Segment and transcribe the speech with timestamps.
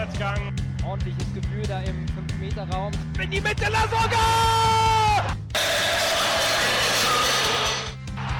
[0.00, 0.54] Vorwärtsgang.
[0.88, 2.90] Ordentliches Gefühl da im 5-Meter-Raum.
[3.22, 4.16] In die Mitte, Lasogga!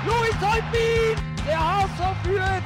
[0.07, 1.23] Louis Holtbein!
[1.47, 2.63] Der HSV führt!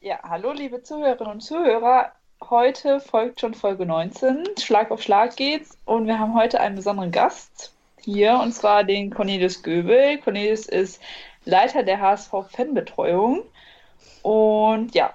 [0.00, 2.12] Ja, hallo liebe Zuhörerinnen und Zuhörer.
[2.48, 4.44] Heute folgt schon Folge 19.
[4.60, 5.76] Schlag auf Schlag geht's.
[5.84, 10.18] Und wir haben heute einen besonderen Gast hier, und zwar den Cornelius Göbel.
[10.18, 11.02] Cornelius ist
[11.44, 13.42] Leiter der HSV-Fanbetreuung.
[14.22, 15.12] Und ja,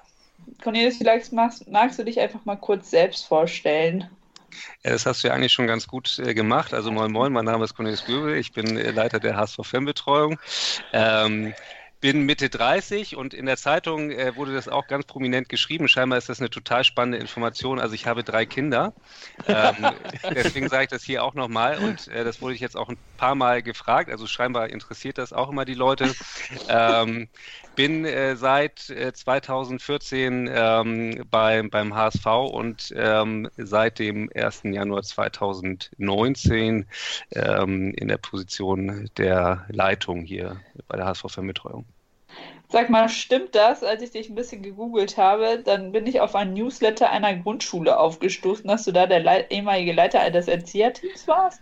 [0.65, 4.09] Cornelius, vielleicht magst, magst, du dich einfach mal kurz selbst vorstellen.
[4.83, 6.73] Ja, das hast du ja eigentlich schon ganz gut äh, gemacht.
[6.73, 10.39] Also moin moin, mein Name ist Cornelius Göbel, ich bin äh, Leiter der HSV-Fanbetreuung.
[10.91, 11.53] Ähm,
[12.01, 15.87] bin Mitte 30 und in der Zeitung äh, wurde das auch ganz prominent geschrieben.
[15.87, 17.79] Scheinbar ist das eine total spannende Information.
[17.79, 18.93] Also ich habe drei Kinder.
[19.47, 19.75] Ähm,
[20.35, 22.97] deswegen sage ich das hier auch nochmal und äh, das wurde ich jetzt auch ein
[23.17, 24.09] paar Mal gefragt.
[24.09, 26.13] Also scheinbar interessiert das auch immer die Leute.
[26.69, 27.27] Ähm,
[27.75, 34.61] bin äh, seit 2014 äh, ähm, bei, beim HSV und ähm, seit dem 1.
[34.63, 36.85] Januar 2019
[37.31, 41.85] ähm, in der Position der Leitung hier bei der HSV-Fanbetreuung.
[42.75, 43.85] Sag mal, stimmt das?
[43.85, 47.97] Als ich dich ein bisschen gegoogelt habe, dann bin ich auf einen Newsletter einer Grundschule
[47.97, 51.61] aufgestoßen, dass du da der Le ehemalige Leiter des Erzieherteams warst?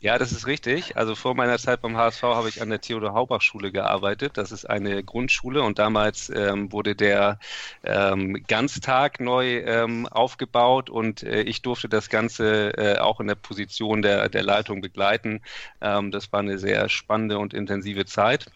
[0.00, 0.96] Ja, das ist richtig.
[0.96, 4.38] Also vor meiner Zeit beim HSV habe ich an der Theodor-Haubach-Schule gearbeitet.
[4.38, 7.38] Das ist eine Grundschule und damals ähm, wurde der
[7.82, 13.34] ähm, Ganztag neu ähm, aufgebaut und äh, ich durfte das Ganze äh, auch in der
[13.34, 15.42] Position der, der Leitung begleiten.
[15.82, 18.46] Ähm, das war eine sehr spannende und intensive Zeit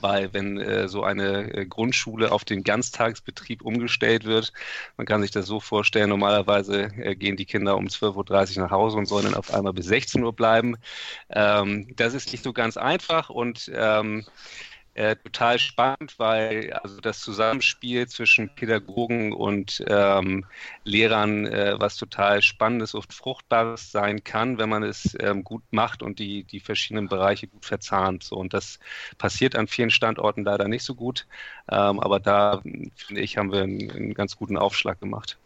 [0.00, 4.52] weil wenn äh, so eine äh, Grundschule auf den Ganztagsbetrieb umgestellt wird,
[4.96, 8.70] man kann sich das so vorstellen, normalerweise äh, gehen die Kinder um 12.30 Uhr nach
[8.70, 10.76] Hause und sollen dann auf einmal bis 16 Uhr bleiben.
[11.30, 14.24] Ähm, das ist nicht so ganz einfach und ähm,
[14.94, 20.46] äh, total spannend, weil also das Zusammenspiel zwischen Pädagogen und ähm,
[20.84, 26.02] Lehrern äh, was total Spannendes und Fruchtbares sein kann, wenn man es ähm, gut macht
[26.02, 28.22] und die, die verschiedenen Bereiche gut verzahnt.
[28.22, 28.78] So, und das
[29.18, 31.26] passiert an vielen Standorten leider nicht so gut,
[31.70, 35.38] ähm, aber da, finde ich, haben wir einen, einen ganz guten Aufschlag gemacht.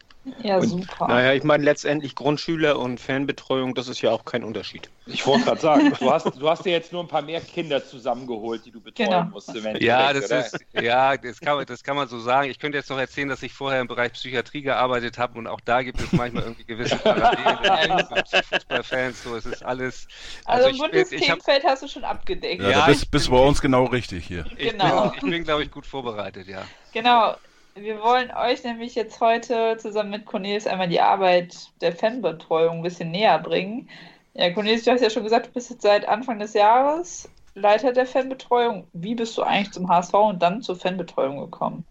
[0.43, 1.07] Ja, und, super.
[1.07, 4.89] Naja, ich meine, letztendlich Grundschüler und Fanbetreuung, das ist ja auch kein Unterschied.
[5.05, 7.83] Ich wollte gerade sagen, du hast, du hast dir jetzt nur ein paar mehr Kinder
[7.85, 9.23] zusammengeholt, die du betreuen genau.
[9.25, 9.53] musst.
[9.79, 12.49] Ja, das ist, ja das, kann, das kann man so sagen.
[12.51, 15.61] Ich könnte jetzt noch erzählen, dass ich vorher im Bereich Psychiatrie gearbeitet habe und auch
[15.61, 18.05] da gibt es manchmal irgendwie gewisse Parallelen
[18.51, 19.23] Fußballfans.
[19.23, 20.07] So, es ist alles.
[20.45, 22.61] Also, also im Bundesthemenfeld hast du schon abgedeckt.
[22.61, 24.45] Ja, ja bist, bist bei uns genau richtig hier.
[24.57, 25.11] Genau.
[25.15, 26.63] Ich bin, bin glaube ich, gut vorbereitet, ja.
[26.93, 27.35] Genau.
[27.81, 32.83] Wir wollen euch nämlich jetzt heute zusammen mit Cornelis einmal die Arbeit der Fanbetreuung ein
[32.83, 33.89] bisschen näher bringen.
[34.33, 37.93] Ja, Cornelis, du hast ja schon gesagt, du bist jetzt seit Anfang des Jahres Leiter
[37.93, 38.87] der Fanbetreuung.
[38.93, 41.85] Wie bist du eigentlich zum HSV und dann zur Fanbetreuung gekommen?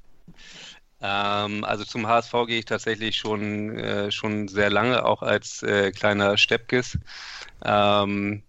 [1.00, 5.92] Ähm, also zum HSV gehe ich tatsächlich schon, äh, schon sehr lange, auch als äh,
[5.92, 6.98] kleiner Steppkes.
[7.64, 8.42] Ähm,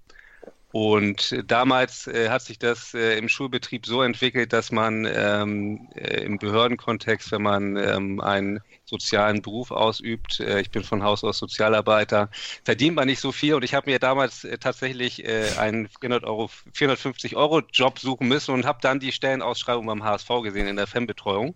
[0.72, 6.24] und damals äh, hat sich das äh, im Schulbetrieb so entwickelt, dass man ähm, äh,
[6.24, 10.39] im Behördenkontext, wenn man ähm, ein sozialen Beruf ausübt.
[10.39, 12.29] Äh, ich bin von Haus aus Sozialarbeiter.
[12.66, 16.23] Verdient man nicht so viel und ich habe mir damals äh, tatsächlich äh, einen 400
[16.25, 20.75] Euro, 450 Euro Job suchen müssen und habe dann die Stellenausschreibung beim HSV gesehen in
[20.75, 21.55] der Fanbetreuung.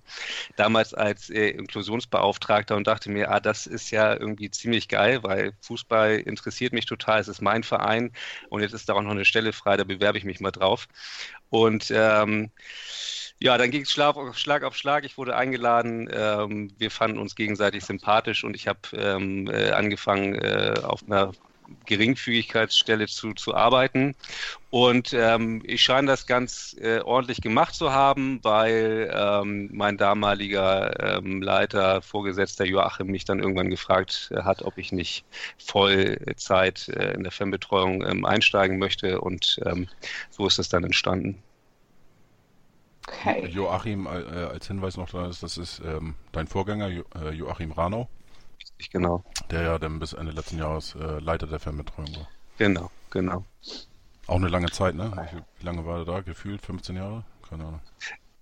[0.55, 6.19] Damals als Inklusionsbeauftragter und dachte mir, ah, das ist ja irgendwie ziemlich geil, weil Fußball
[6.19, 7.19] interessiert mich total.
[7.19, 8.11] Es ist mein Verein
[8.49, 10.87] und jetzt ist da auch noch eine Stelle frei, da bewerbe ich mich mal drauf.
[11.49, 12.51] Und ähm,
[13.43, 15.03] ja, dann ging es Schlag, auf Schlag.
[15.03, 16.09] Ich wurde eingeladen.
[16.13, 21.33] Ähm, wir fanden uns gegenseitig sympathisch und ich habe ähm, äh, angefangen, äh, auf einer
[21.85, 24.15] Geringfügigkeitsstelle zu, zu arbeiten.
[24.69, 31.17] Und ähm, ich scheine das ganz äh, ordentlich gemacht zu haben, weil ähm, mein damaliger
[31.17, 35.25] ähm, Leiter, Vorgesetzter Joachim, mich dann irgendwann gefragt äh, hat, ob ich nicht
[35.57, 39.19] Vollzeit äh, in der Fernbetreuung ähm, einsteigen möchte.
[39.19, 39.89] Und ähm,
[40.29, 41.43] so ist es dann entstanden.
[43.07, 43.47] Okay.
[43.47, 47.71] Joachim, äh, als Hinweis noch da ist, das ist ähm, dein Vorgänger, jo äh, Joachim
[47.71, 48.09] Ranau.
[48.61, 49.23] Richtig, genau.
[49.51, 52.27] Der ja dann bis Ende letzten Jahres äh, Leiter der Fernbetreuung war.
[52.57, 53.45] Genau, genau.
[54.27, 55.11] Auch eine lange Zeit, ne?
[55.59, 56.21] Wie lange war er da?
[56.21, 57.25] Gefühlt 15 Jahre?
[57.49, 57.81] Keine Ahnung.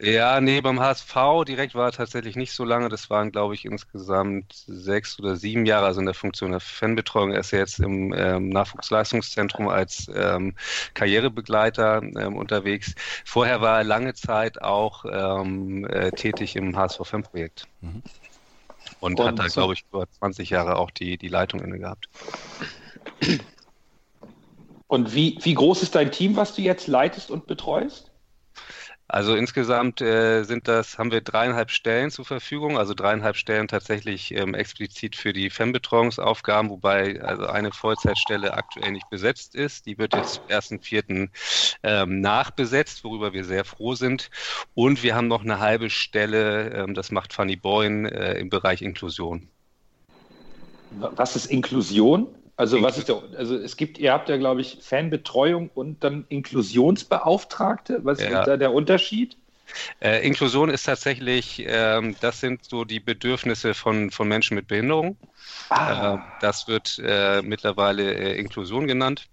[0.03, 2.89] Ja, nee, beim HSV direkt war er tatsächlich nicht so lange.
[2.89, 7.31] Das waren, glaube ich, insgesamt sechs oder sieben Jahre, also in der Funktion der Fanbetreuung.
[7.33, 10.55] Er ist ja jetzt im ähm, Nachwuchsleistungszentrum als ähm,
[10.95, 12.95] Karrierebegleiter ähm, unterwegs.
[13.25, 17.67] Vorher war er lange Zeit auch ähm, äh, tätig im HSV-Fan-Projekt.
[17.81, 18.01] Mhm.
[19.01, 22.09] Und, Und, hat da, glaube ich, über 20 Jahre auch die, die Leitung inne gehabt.
[24.87, 28.10] Und wie, wie groß ist dein Team, was du jetzt leitest und betreust?
[29.13, 34.33] Also insgesamt äh, sind das, haben wir dreieinhalb Stellen zur Verfügung, also dreieinhalb Stellen tatsächlich
[34.33, 39.85] ähm, explizit für die Fernbetreuungsaufgaben, wobei also eine Vollzeitstelle aktuell nicht besetzt ist.
[39.85, 41.29] Die wird jetzt ersten Vierten
[41.83, 44.29] ähm, nachbesetzt, worüber wir sehr froh sind.
[44.75, 48.81] Und wir haben noch eine halbe Stelle, ähm, das macht Fanny Boyne äh, im Bereich
[48.81, 49.49] Inklusion.
[50.91, 52.33] Was ist Inklusion?
[52.61, 56.25] Also was ist der, also es gibt, ihr habt ja, glaube ich, Fanbetreuung und dann
[56.29, 58.01] Inklusionsbeauftragte.
[58.03, 58.41] Was ja.
[58.41, 59.35] ist da der Unterschied?
[59.99, 65.17] Äh, Inklusion ist tatsächlich, ähm, das sind so die Bedürfnisse von, von Menschen mit Behinderung.
[65.69, 66.13] Ah.
[66.13, 69.27] Äh, das wird äh, mittlerweile äh, Inklusion genannt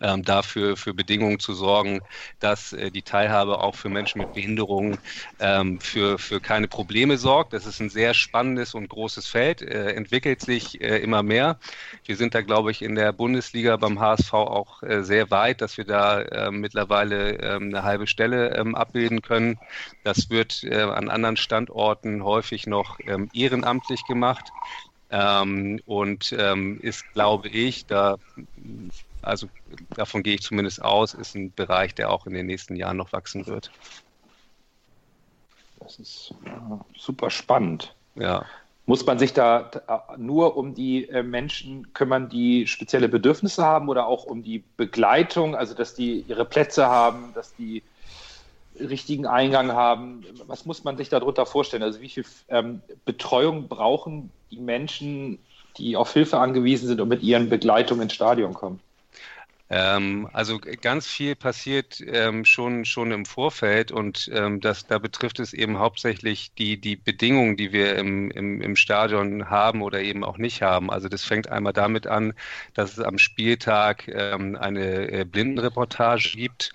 [0.00, 2.00] ähm, dafür für Bedingungen zu sorgen,
[2.40, 4.98] dass äh, die Teilhabe auch für Menschen mit Behinderungen
[5.40, 7.52] ähm, für, für keine Probleme sorgt.
[7.52, 11.58] Das ist ein sehr spannendes und großes Feld, äh, entwickelt sich äh, immer mehr.
[12.04, 15.76] Wir sind da, glaube ich, in der Bundesliga beim HSV auch äh, sehr weit, dass
[15.76, 19.58] wir da ähm, mittlerweile ähm, eine halbe Stelle ähm, abbilden können.
[20.04, 22.98] Das wird äh, an anderen Standorten häufig noch
[23.32, 24.52] ehrenamtlich gemacht.
[25.12, 28.16] Ähm, und ähm, ist, glaube ich, da
[29.22, 29.48] also
[29.94, 33.12] davon gehe ich zumindest aus, ist ein Bereich, der auch in den nächsten Jahren noch
[33.12, 33.70] wachsen wird.
[35.80, 36.34] Das ist
[36.96, 37.94] super spannend.
[38.14, 38.44] Ja.
[38.86, 39.70] Muss man sich da
[40.16, 45.54] nur um die äh, Menschen kümmern, die spezielle Bedürfnisse haben oder auch um die Begleitung,
[45.54, 47.82] also dass die ihre Plätze haben, dass die
[48.78, 50.24] richtigen Eingang haben?
[50.46, 51.84] Was muss man sich darunter vorstellen?
[51.84, 55.38] Also wie viel ähm, Betreuung brauchen die Menschen,
[55.78, 58.80] die auf Hilfe angewiesen sind und mit ihren Begleitungen ins Stadion kommen?
[59.74, 65.40] Ähm, also ganz viel passiert ähm, schon, schon im Vorfeld und ähm, das, da betrifft
[65.40, 70.24] es eben hauptsächlich die, die Bedingungen, die wir im, im, im Stadion haben oder eben
[70.24, 70.90] auch nicht haben.
[70.90, 72.34] Also das fängt einmal damit an,
[72.74, 76.72] dass es am Spieltag ähm, eine äh, Blindenreportage gibt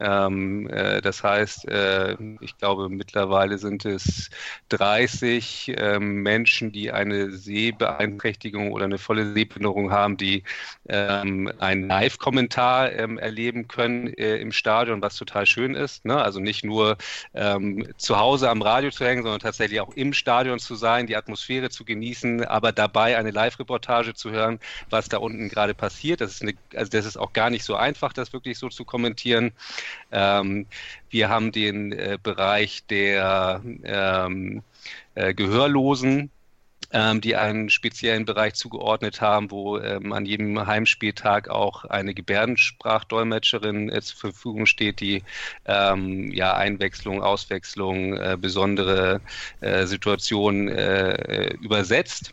[0.00, 4.30] ähm, äh, das heißt, äh, ich glaube, mittlerweile sind es
[4.70, 10.42] 30 äh, Menschen, die eine Sehbeeinträchtigung oder eine volle Sehbehinderung haben, die
[10.88, 16.06] ähm, einen Live-Kommentar ähm, erleben können äh, im Stadion, was total schön ist.
[16.06, 16.16] Ne?
[16.16, 16.96] Also nicht nur
[17.34, 21.16] ähm, zu Hause am Radio zu hängen, sondern tatsächlich auch im Stadion zu sein, die
[21.16, 26.22] Atmosphäre zu genießen, aber dabei eine Live-Reportage zu hören, was da unten gerade passiert.
[26.22, 28.86] Das ist, eine, also das ist auch gar nicht so einfach, das wirklich so zu
[28.86, 29.52] kommentieren.
[30.12, 30.66] Ähm,
[31.10, 34.62] wir haben den äh, Bereich der ähm,
[35.14, 36.30] äh, Gehörlosen,
[36.92, 43.90] ähm, die einen speziellen Bereich zugeordnet haben, wo ähm, an jedem Heimspieltag auch eine Gebärdensprachdolmetscherin
[43.90, 45.22] äh, zur Verfügung steht, die
[45.66, 49.20] ähm, ja Einwechslung, Auswechslung, äh, besondere
[49.60, 52.32] äh, Situationen äh, übersetzt.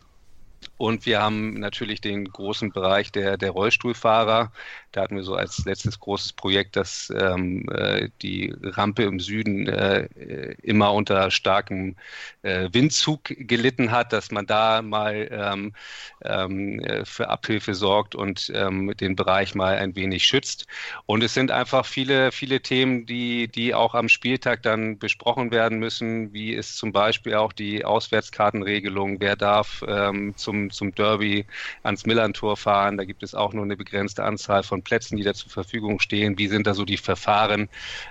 [0.78, 4.52] Und wir haben natürlich den großen Bereich der, der Rollstuhlfahrer.
[4.92, 9.68] Da hatten wir so als letztes großes Projekt, dass ähm, äh, die Rampe im Süden
[9.68, 10.08] äh,
[10.62, 11.96] immer unter starkem
[12.44, 15.74] äh, Windzug gelitten hat, dass man da mal ähm,
[16.24, 20.68] ähm, für Abhilfe sorgt und ähm, den Bereich mal ein wenig schützt.
[21.06, 25.80] Und es sind einfach viele, viele Themen, die, die auch am Spieltag dann besprochen werden
[25.80, 30.36] müssen, wie ist zum Beispiel auch die Auswärtskartenregelung, wer darf ähm,
[30.72, 31.46] zum, Derby
[31.84, 32.98] ans Millantor fahren.
[32.98, 36.38] Da gibt es auch nur eine begrenzte Anzahl von Plätzen, die da zur Verfügung stehen.
[36.38, 37.70] Wie sind da so die Verfahren?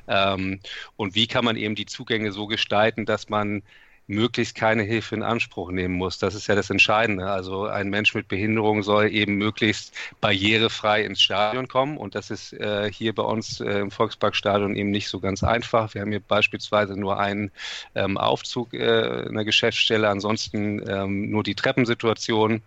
[0.08, 0.60] Ähm,
[0.96, 3.62] und wie kann man eben die Zugänge so gestalten, dass man
[4.06, 6.18] möglichst keine Hilfe in Anspruch nehmen muss.
[6.18, 7.26] Das ist ja das Entscheidende.
[7.26, 12.52] Also ein Mensch mit Behinderung soll eben möglichst barrierefrei ins Stadion kommen und das ist
[12.52, 15.94] äh, hier bei uns äh, im Volksparkstadion eben nicht so ganz einfach.
[15.94, 17.50] Wir haben hier beispielsweise nur einen
[17.94, 22.62] ähm, Aufzug äh, in der Geschäftsstelle, ansonsten ähm, nur die Treppensituation.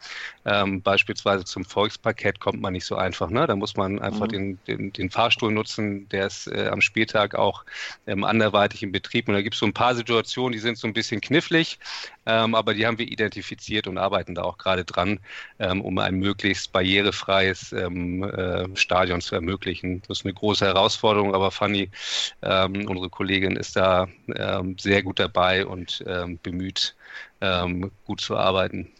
[0.45, 3.29] Ähm, beispielsweise zum Volksparkett kommt man nicht so einfach.
[3.29, 3.47] Ne?
[3.47, 4.31] Da muss man einfach mhm.
[4.31, 7.65] den, den, den, Fahrstuhl nutzen, der ist äh, am Spieltag auch
[8.07, 9.27] ähm, anderweitig in Betrieb.
[9.27, 11.79] Und da gibt es so ein paar Situationen, die sind so ein bisschen knifflig,
[12.25, 15.19] ähm, aber die haben wir identifiziert und arbeiten da auch gerade dran,
[15.59, 20.01] ähm, um ein möglichst barrierefreies ähm, äh, Stadion zu ermöglichen.
[20.07, 21.89] Das ist eine große Herausforderung, aber Fanny,
[22.41, 26.95] ähm, unsere Kollegin, ist da ähm, sehr gut dabei und ähm, bemüht,
[28.05, 28.91] gut zu arbeiten.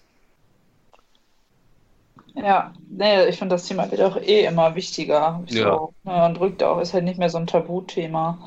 [2.35, 5.43] Ja, nee, ich finde, das Thema wird auch eh immer wichtiger.
[5.47, 5.73] Ja.
[5.73, 8.37] So, ne, und rückt auch, ist halt nicht mehr so ein Tabuthema.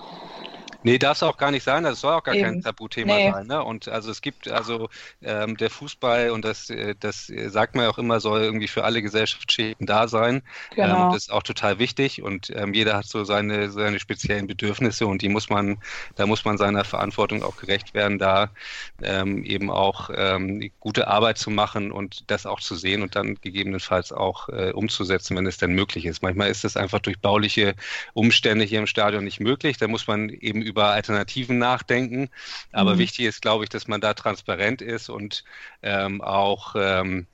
[0.83, 1.85] Nee, darf es auch gar nicht sein.
[1.85, 2.45] Das soll auch gar Eben.
[2.45, 3.31] kein Tabuthema nee.
[3.31, 3.47] sein.
[3.47, 3.63] Ne?
[3.63, 4.89] Und also es gibt also
[5.23, 8.85] ähm, der Fußball und das, äh, das sagt man ja auch immer, soll irgendwie für
[8.85, 10.43] alle Gesellschaftsschichten da sein.
[10.75, 11.07] Genau.
[11.07, 15.07] Ähm, das ist auch total wichtig und ähm, jeder hat so seine, seine speziellen Bedürfnisse
[15.07, 15.79] und die muss man,
[16.17, 18.51] da muss man seiner Verantwortung auch gerecht werden, da
[19.03, 23.37] ähm, eben auch ähm, gute Arbeit zu machen und das auch zu sehen und dann
[23.41, 26.23] gegebenenfalls auch äh, umzusetzen, wenn es denn möglich ist.
[26.23, 27.75] Manchmal ist es einfach durch bauliche
[28.15, 29.77] Umstände hier im Stadion nicht möglich.
[29.77, 32.29] Da muss man eben über Alternativen nachdenken.
[32.73, 32.99] Aber Mhm.
[32.99, 35.45] wichtig ist, glaube ich, dass man da transparent ist und
[35.83, 37.27] ähm, auch ähm,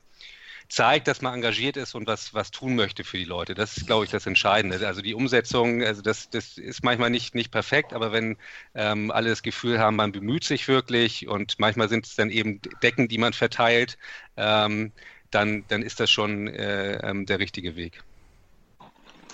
[0.69, 3.55] zeigt, dass man engagiert ist und was, was tun möchte für die Leute.
[3.55, 4.85] Das ist, glaube ich, das Entscheidende.
[4.87, 8.37] Also die Umsetzung, also das, das ist manchmal nicht, nicht perfekt, aber wenn
[8.75, 12.61] ähm, alle das Gefühl haben, man bemüht sich wirklich und manchmal sind es dann eben
[12.83, 13.97] Decken, die man verteilt,
[14.37, 14.93] ähm,
[15.31, 18.03] dann, dann ist das schon äh, ähm, der richtige Weg.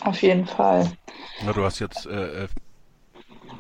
[0.02, 0.92] Auf jeden Fall.
[1.42, 2.48] Na, du hast jetzt äh, äh,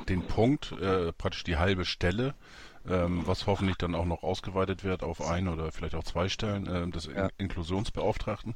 [0.10, 2.34] den Punkt, äh, praktisch die halbe Stelle,
[2.88, 6.68] ähm, was hoffentlich dann auch noch ausgeweitet wird auf ein oder vielleicht auch zwei Stellen
[6.68, 7.08] äh, des.
[7.08, 8.56] In Inklusionsbeauftragten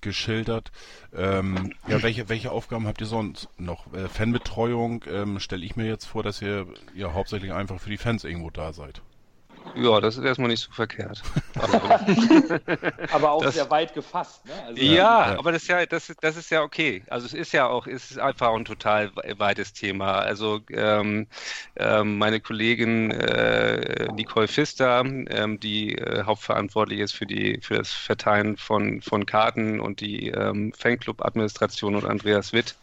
[0.00, 0.72] geschildert.
[1.14, 3.92] Ähm, ja, welche, welche Aufgaben habt ihr sonst noch?
[3.92, 7.98] Äh, Fanbetreuung ähm, stelle ich mir jetzt vor, dass ihr ja hauptsächlich einfach für die
[7.98, 9.02] Fans irgendwo da seid.
[9.74, 11.22] Ja, das ist erstmal nicht so verkehrt.
[13.12, 14.44] Aber auch Das- sehr weit gefasst.
[14.46, 14.52] Ne?
[14.66, 15.38] Also, Ja, Ja.
[15.38, 17.02] aber das ist ja, das, ist- das ist ja okay.
[17.08, 20.12] Also es ist ja auch, es ist einfach ein total we- weites Thema.
[20.18, 21.26] Also ähm,
[21.76, 27.92] ähm, meine Kollegin äh, Nicole Pfister, ähm, die äh, hauptverantwortlich ist für die für das
[27.92, 32.76] Verteilen von von Karten und die ähm, Fanclub-Administration und Andreas Witt,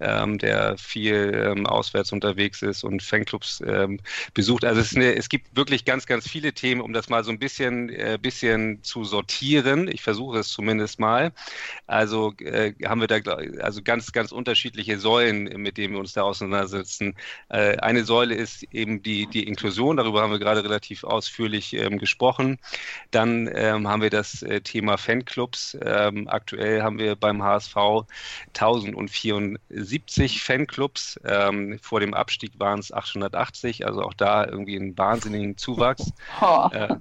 [0.00, 4.00] ähm, der viel ähm, auswärts unterwegs ist und Fanclubs ähm,
[4.34, 4.64] besucht.
[4.64, 7.30] Also es, ist eine, es gibt wirklich ganz, ganz viele Themen, um das mal so
[7.30, 9.86] ein bisschen, äh, bisschen zu sortieren.
[9.88, 11.32] Ich versuche es zumindest mal.
[11.86, 13.18] Also äh, haben wir da
[13.60, 17.14] also ganz, ganz unterschiedliche Säulen, mit denen wir uns da auseinandersetzen.
[17.48, 21.98] Äh, eine Säule ist eben die, die Inklusion, darüber haben wir gerade relativ ausführlich ähm,
[21.98, 22.58] gesprochen.
[23.10, 25.78] Dann ähm, haben wir das äh, Thema Fanclubs.
[25.82, 27.76] Ähm, aktuell haben wir beim HSV
[28.54, 31.20] 1074 Fanclubs.
[31.24, 35.97] Ähm, vor dem Abstieg waren es 880, also auch da irgendwie einen wahnsinnigen Zuwachs.
[36.40, 36.68] Oh.
[36.72, 36.96] Äh,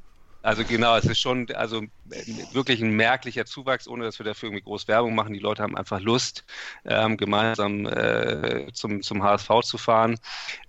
[0.47, 4.47] also genau, es ist schon also äh, wirklich ein merklicher Zuwachs, ohne dass wir dafür
[4.47, 5.33] irgendwie groß Werbung machen.
[5.33, 6.45] Die Leute haben einfach Lust,
[6.85, 10.17] ähm, gemeinsam äh, zum, zum HSV zu fahren.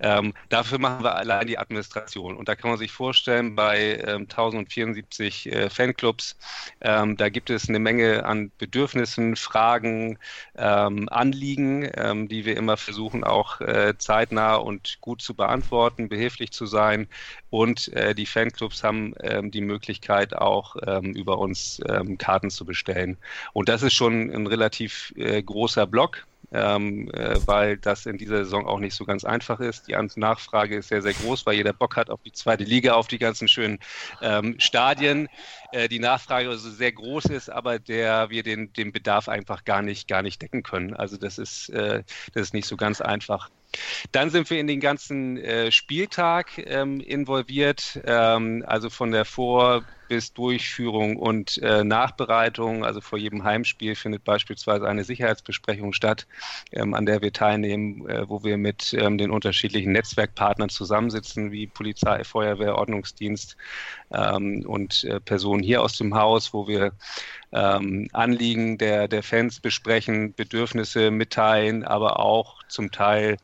[0.01, 2.37] Ähm, dafür machen wir allein die Administration.
[2.37, 6.37] Und da kann man sich vorstellen, bei ähm, 1074 äh, Fanclubs,
[6.81, 10.19] ähm, da gibt es eine Menge an Bedürfnissen, Fragen,
[10.57, 16.51] ähm, Anliegen, ähm, die wir immer versuchen auch äh, zeitnah und gut zu beantworten, behilflich
[16.51, 17.07] zu sein.
[17.51, 19.15] Und äh, die Fanclubs haben
[19.51, 23.17] die Möglichkeit auch ähm, über uns ähm, Karten zu bestellen.
[23.53, 26.27] Und das ist schon ein relativ äh, großer Block.
[26.51, 29.87] Ähm, äh, weil das in dieser Saison auch nicht so ganz einfach ist.
[29.87, 33.07] Die Nachfrage ist sehr, sehr groß, weil jeder Bock hat auf die zweite Liga, auf
[33.07, 33.79] die ganzen schönen
[34.23, 35.29] ähm, Stadien.
[35.73, 39.83] Äh, die Nachfrage also sehr groß ist, aber der wir den, den Bedarf einfach gar
[39.83, 40.95] nicht, gar nicht decken können.
[40.95, 42.03] Also das ist, äh,
[42.33, 43.51] das ist nicht so ganz einfach.
[44.13, 49.85] Dann sind wir in den ganzen äh, Spieltag ähm, involviert, ähm, also von der Vor-
[50.09, 52.85] bis Durchführung und äh, Nachbereitung.
[52.85, 56.27] Also vor jedem Heimspiel findet beispielsweise eine Sicherheitsbesprechung statt,
[56.73, 61.67] ähm, an der wir teilnehmen, äh, wo wir mit ähm, den unterschiedlichen Netzwerkpartnern zusammensitzen, wie
[61.67, 63.57] Polizei, Feuerwehr, Ordnungsdienst
[64.13, 66.93] ähm, und äh, Personen hier aus dem Haus, wo wir
[67.53, 73.37] ähm, Anliegen der, der Fans besprechen, Bedürfnisse mitteilen, aber auch zum Teil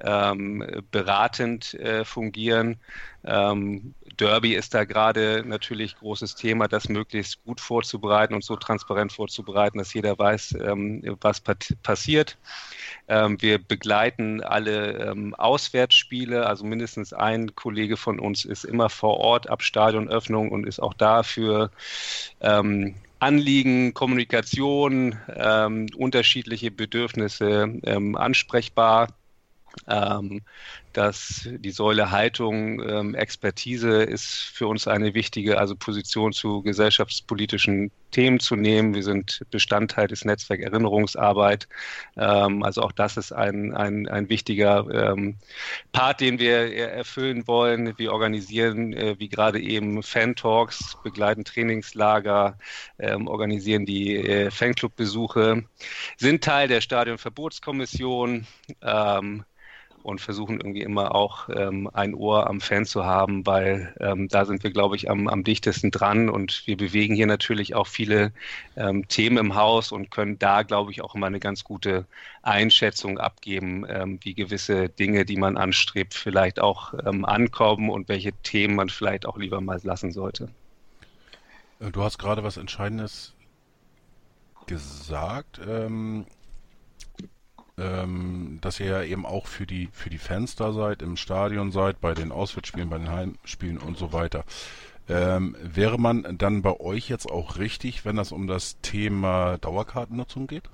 [0.00, 2.76] ähm, beratend äh, fungieren.
[3.24, 9.12] Ähm, Derby ist da gerade natürlich großes Thema, das möglichst gut vorzubereiten und so transparent
[9.12, 12.36] vorzubereiten, dass jeder weiß, ähm, was passiert.
[13.06, 19.18] Ähm, wir begleiten alle ähm, Auswärtsspiele, also mindestens ein Kollege von uns ist immer vor
[19.18, 21.70] Ort ab Stadionöffnung und ist auch da für
[22.40, 27.80] ähm, Anliegen, Kommunikation, ähm, unterschiedliche Bedürfnisse
[28.14, 29.08] ansprechbar.
[29.86, 30.42] Ähm,
[30.98, 37.92] dass die Säule Haltung, ähm, Expertise ist für uns eine wichtige, also Position zu gesellschaftspolitischen
[38.10, 38.94] Themen zu nehmen.
[38.94, 41.68] Wir sind Bestandteil des Netzwerk Erinnerungsarbeit.
[42.16, 45.36] Ähm, also auch das ist ein, ein, ein wichtiger ähm,
[45.92, 47.96] Part, den wir erfüllen wollen.
[47.96, 52.58] Wir organisieren, äh, wie gerade eben, Fan-Talks, begleiten Trainingslager,
[52.98, 55.62] ähm, organisieren die äh, Fanclub-Besuche,
[56.16, 58.48] sind Teil der Stadionverbotskommission.
[58.82, 59.44] Ähm,
[60.08, 64.46] und versuchen irgendwie immer auch ähm, ein Ohr am Fan zu haben, weil ähm, da
[64.46, 68.32] sind wir, glaube ich, am, am dichtesten dran und wir bewegen hier natürlich auch viele
[68.76, 72.06] ähm, Themen im Haus und können da, glaube ich, auch immer eine ganz gute
[72.42, 78.32] Einschätzung abgeben, ähm, wie gewisse Dinge, die man anstrebt, vielleicht auch ähm, ankommen und welche
[78.32, 80.48] Themen man vielleicht auch lieber mal lassen sollte.
[81.80, 83.34] Äh, Du hast gerade was Entscheidendes
[84.66, 85.60] gesagt.
[85.66, 86.26] Ähm,
[87.78, 91.72] ähm, dass ihr ja eben auch für die für die Fans da seid, im Stadion
[91.72, 94.44] seid, bei den Auswärtsspielen, bei den Heimspielen und so weiter.
[95.08, 100.46] Ähm, wäre man dann bei euch jetzt auch richtig, wenn das um das Thema Dauerkartennutzung
[100.46, 100.64] geht?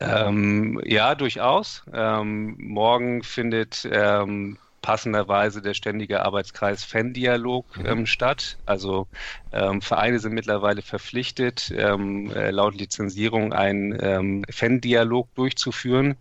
[0.00, 1.84] Ähm, ja, durchaus.
[1.92, 7.86] Ähm, morgen findet ähm, passenderweise der ständige Arbeitskreis Fan-Dialog mhm.
[7.86, 8.58] ähm, statt.
[8.66, 9.06] Also
[9.50, 16.16] ähm, Vereine sind mittlerweile verpflichtet, ähm, äh, laut Lizenzierung einen ähm, Fan-Dialog durchzuführen.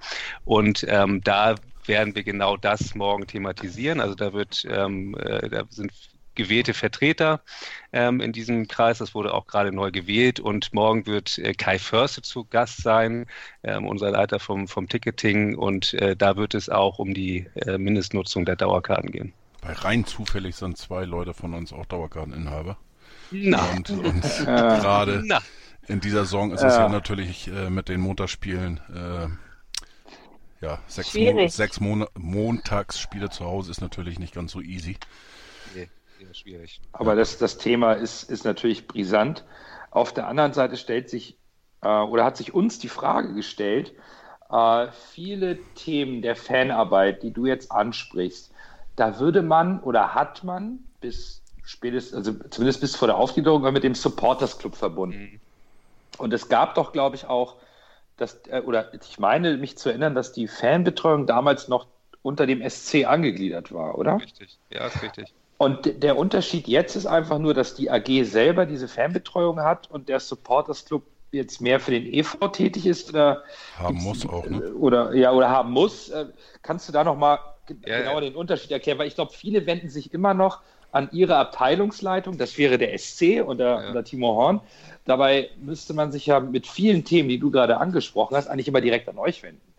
[0.46, 1.56] Und ähm, da
[1.86, 4.00] werden wir genau das morgen thematisieren.
[4.00, 5.92] Also da wird, ähm, äh, da sind
[6.36, 7.42] gewählte Vertreter
[7.92, 8.98] ähm, in diesem Kreis.
[8.98, 13.28] Das wurde auch gerade neu gewählt und morgen wird äh, Kai Förste zu Gast sein,
[13.64, 17.78] ähm, unser Leiter vom, vom Ticketing und äh, da wird es auch um die äh,
[17.78, 19.34] Mindestnutzung der Dauerkarten gehen.
[19.62, 22.78] Bei rein zufällig sind zwei Leute von uns auch Dauerkarteninhaber.
[23.32, 23.64] Na.
[23.76, 25.24] Und, und gerade
[25.88, 29.28] in dieser Saison ist es ja natürlich äh, mit den Montagsspielen äh,
[30.64, 34.98] ja, sechs, Mo sechs Mon Montagsspiele zu Hause ist natürlich nicht ganz so easy
[36.34, 36.82] schwierig.
[36.92, 39.44] Aber das, das Thema ist, ist natürlich brisant.
[39.92, 41.38] Auf der anderen Seite stellt sich
[41.82, 43.94] äh, oder hat sich uns die Frage gestellt,
[44.50, 48.52] äh, viele Themen der Fanarbeit, die du jetzt ansprichst,
[48.96, 53.84] da würde man oder hat man bis spätestens, also zumindest bis vor der Aufgliederung mit
[53.84, 55.34] dem Supporters Club verbunden.
[55.34, 55.40] Mhm.
[56.18, 57.56] Und es gab doch, glaube ich, auch,
[58.18, 61.88] dass, äh, oder ich meine mich zu erinnern, dass die Fanbetreuung damals noch
[62.22, 64.18] unter dem SC angegliedert war, oder?
[64.18, 65.34] Richtig, ja, ist richtig.
[65.58, 70.10] Und der Unterschied jetzt ist einfach nur, dass die AG selber diese Fanbetreuung hat und
[70.10, 73.44] der Supporters Club jetzt mehr für den EV tätig ist oder
[73.78, 74.74] haben muss auch, ne?
[74.74, 76.10] Oder ja, oder haben muss.
[76.10, 76.28] Äh,
[76.62, 77.40] kannst du da nochmal
[77.86, 78.30] ja, genauer ja.
[78.30, 79.00] den Unterschied erklären?
[79.00, 83.44] Weil ich glaube, viele wenden sich immer noch an ihre Abteilungsleitung, das wäre der SC
[83.44, 83.90] oder, ja.
[83.90, 84.62] oder Timo Horn.
[85.06, 88.80] Dabei müsste man sich ja mit vielen Themen, die du gerade angesprochen hast, eigentlich immer
[88.80, 89.73] direkt an euch wenden.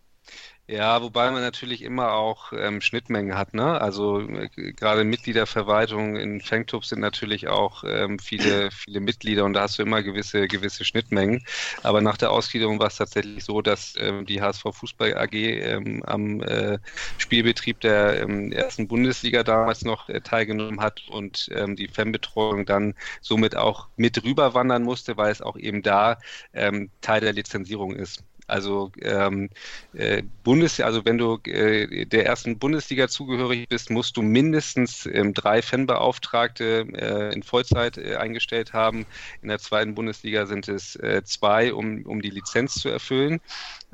[0.67, 3.53] Ja, wobei man natürlich immer auch ähm, Schnittmengen hat.
[3.53, 3.79] Ne?
[3.83, 9.63] Also äh, gerade Mitgliederverwaltung in Fanclubs sind natürlich auch ähm, viele, viele Mitglieder und da
[9.63, 11.45] hast du immer gewisse, gewisse Schnittmengen.
[11.83, 16.03] Aber nach der Ausgliederung war es tatsächlich so, dass ähm, die HSV Fußball AG ähm,
[16.07, 16.79] am äh,
[17.19, 22.95] Spielbetrieb der ähm, ersten Bundesliga damals noch äh, teilgenommen hat und ähm, die Fanbetreuung dann
[23.21, 26.19] somit auch mit rüberwandern musste, weil es auch eben da
[26.55, 28.25] ähm, Teil der Lizenzierung ist.
[28.47, 29.49] Also ähm,
[29.95, 35.33] äh, Bundes, also wenn du äh, der ersten Bundesliga zugehörig bist, musst du mindestens ähm,
[35.33, 39.07] drei Fanbeauftragte äh, in Vollzeit äh, eingestellt haben.
[39.41, 43.41] In der zweiten Bundesliga sind es äh, zwei, um, um die Lizenz zu erfüllen.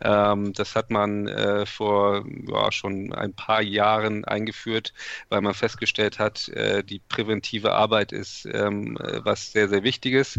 [0.02, 4.92] Ähm, das hat man äh, vor ja, schon ein paar Jahren eingeführt,
[5.28, 6.50] weil man festgestellt hat,
[6.88, 10.38] die präventive Arbeit ist ähm, was sehr, sehr Wichtiges.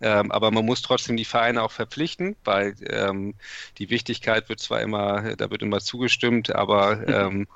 [0.00, 3.34] Ähm, aber man muss trotzdem die Vereine auch verpflichten, weil ähm,
[3.78, 7.46] die Wichtigkeit wird zwar immer, da wird immer zugestimmt, aber ähm,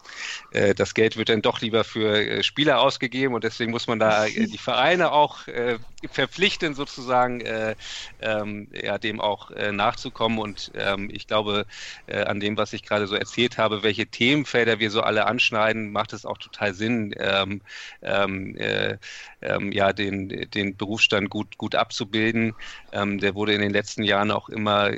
[0.50, 3.98] äh, das Geld wird dann doch lieber für äh, Spieler ausgegeben und deswegen muss man
[3.98, 5.78] da äh, die Vereine auch äh,
[6.10, 7.74] verpflichten, sozusagen äh,
[8.20, 10.38] ähm, ja, dem auch äh, nachzukommen.
[10.38, 11.66] Und ähm, ich glaube,
[12.06, 16.12] an dem, was ich gerade so erzählt habe, welche Themenfelder wir so alle anschneiden, macht
[16.12, 17.60] es auch total Sinn, ähm,
[18.02, 22.54] ähm, ja, den, den Berufsstand gut, gut abzubilden.
[22.92, 24.90] der wurde in den letzten Jahren auch immer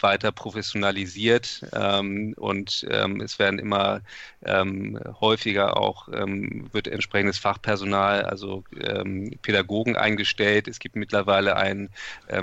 [0.00, 4.00] weiter professionalisiert ähm, und ähm, es werden immer
[4.44, 10.68] ähm, häufiger auch ähm, wird entsprechendes Fachpersonal, also ähm, Pädagogen eingestellt.
[10.68, 11.90] Es gibt mittlerweile einen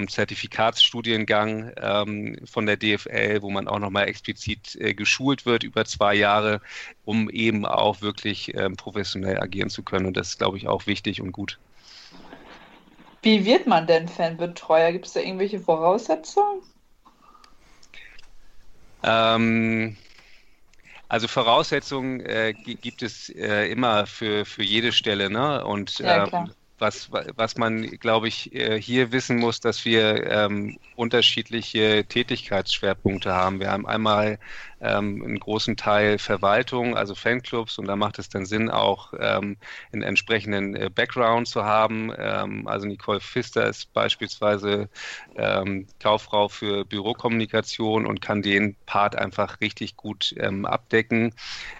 [0.07, 1.71] Zertifikatsstudiengang
[2.45, 6.61] von der DFL, wo man auch nochmal explizit äh, geschult wird über zwei Jahre,
[7.05, 10.05] um eben auch wirklich professionell agieren zu können.
[10.05, 11.59] Und das ist, glaube ich, auch wichtig und gut.
[13.21, 14.91] Wie wird man denn Fanbetreuer?
[14.91, 16.61] Gibt es da irgendwelche Voraussetzungen?
[19.03, 19.95] Ähm,
[21.07, 25.65] also Voraussetzungen äh, gibt es äh, immer für, für jede Stelle, ne?
[25.65, 30.77] Und ja, ähm, was, was man, glaube ich, äh, hier wissen muss, dass wir ähm,
[30.95, 33.59] unterschiedliche Tätigkeitsschwerpunkte haben.
[33.59, 34.39] Wir haben einmal
[34.81, 39.57] ähm, einen großen Teil Verwaltung, also Fanclubs, und da macht es dann Sinn, auch ähm,
[39.91, 42.11] einen entsprechenden äh, Background zu haben.
[42.17, 44.89] Ähm, also Nicole Pfister ist beispielsweise
[45.35, 51.33] ähm, Kauffrau für Bürokommunikation und kann den Part einfach richtig gut ähm, abdecken.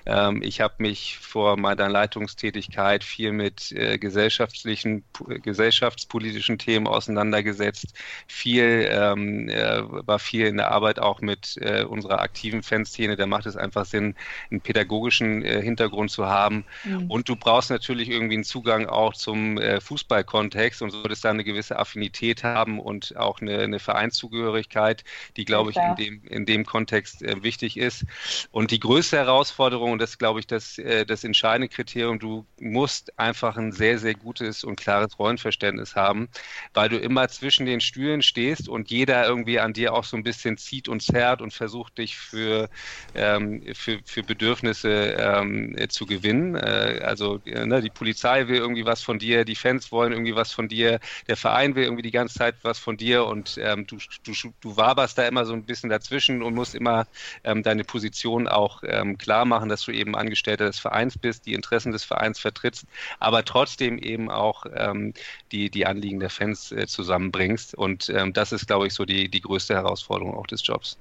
[0.06, 7.94] Ähm, ich habe mich vor meiner Leitungstätigkeit viel mit äh, gesellschaftlichen, gesellschaftspolitischen Themen auseinandergesetzt,
[8.28, 13.16] viel, ähm, äh, war viel in der Arbeit auch mit äh, unserer aktiven Fans Fanszene,
[13.16, 14.16] da macht es einfach Sinn,
[14.50, 16.66] einen pädagogischen äh, Hintergrund zu haben.
[16.84, 17.10] Mhm.
[17.10, 21.44] Und du brauchst natürlich irgendwie einen Zugang auch zum äh, Fußballkontext und solltest da eine
[21.44, 25.04] gewisse Affinität haben und auch eine, eine Vereinszugehörigkeit,
[25.38, 28.06] die, glaube ich, in dem, in dem Kontext äh, wichtig ist.
[28.52, 33.18] Und die größte Herausforderung, und das glaube ich, das, äh, das entscheidende Kriterium, du musst
[33.20, 36.30] einfach ein sehr, sehr gutes und klares Rollenverständnis haben,
[36.74, 40.24] weil du immer zwischen den Stühlen stehst und jeder irgendwie an dir auch so ein
[40.24, 42.70] bisschen zieht und zerrt und versucht, dich für,
[43.16, 44.90] ähm, für, für Bedürfnisse
[45.20, 46.56] ähm, zu gewinnen.
[46.56, 50.36] Äh, also äh, ne, die Polizei will irgendwie was von dir, die Fans wollen irgendwie
[50.36, 53.86] was von dir, der Verein will irgendwie die ganze Zeit was von dir und ähm,
[53.88, 57.08] du, du, du waberst da immer so ein bisschen dazwischen und musst immer
[57.44, 61.54] ähm, deine Position auch ähm, klar machen, dass du eben Angestellter des Vereins bist, die
[61.54, 62.86] Interessen des Vereins vertrittst,
[63.20, 65.14] aber trotzdem eben auch ähm,
[65.52, 67.76] die, die Anliegen der Fans äh, zusammenbringst.
[67.76, 70.98] Und das ist, glaube ich, so die, die größte Herausforderung auch des Jobs.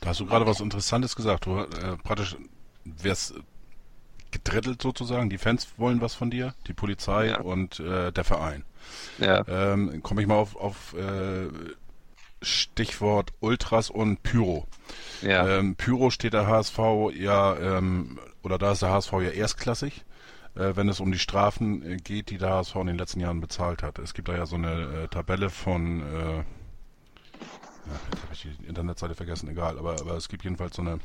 [0.00, 1.46] Da hast du gerade was Interessantes gesagt.
[1.46, 2.36] Du äh, praktisch
[2.84, 3.34] wärst
[4.30, 5.30] gedrittelt sozusagen.
[5.30, 7.40] Die Fans wollen was von dir, die Polizei ja.
[7.40, 8.64] und äh, der Verein.
[9.18, 9.46] Ja.
[9.48, 11.48] Ähm, Komme ich mal auf, auf äh,
[12.42, 14.66] Stichwort Ultras und Pyro.
[15.22, 15.58] Ja.
[15.58, 16.78] Ähm, Pyro steht der HSV
[17.14, 20.04] ja, ähm, oder da ist der HSV ja erstklassig,
[20.54, 23.40] äh, wenn es um die Strafen äh, geht, die der HSV in den letzten Jahren
[23.40, 23.98] bezahlt hat.
[23.98, 26.44] Es gibt da ja so eine äh, Tabelle von äh,
[28.12, 30.98] jetzt habe ich die Internetseite vergessen, egal, aber, aber es gibt jedenfalls so eine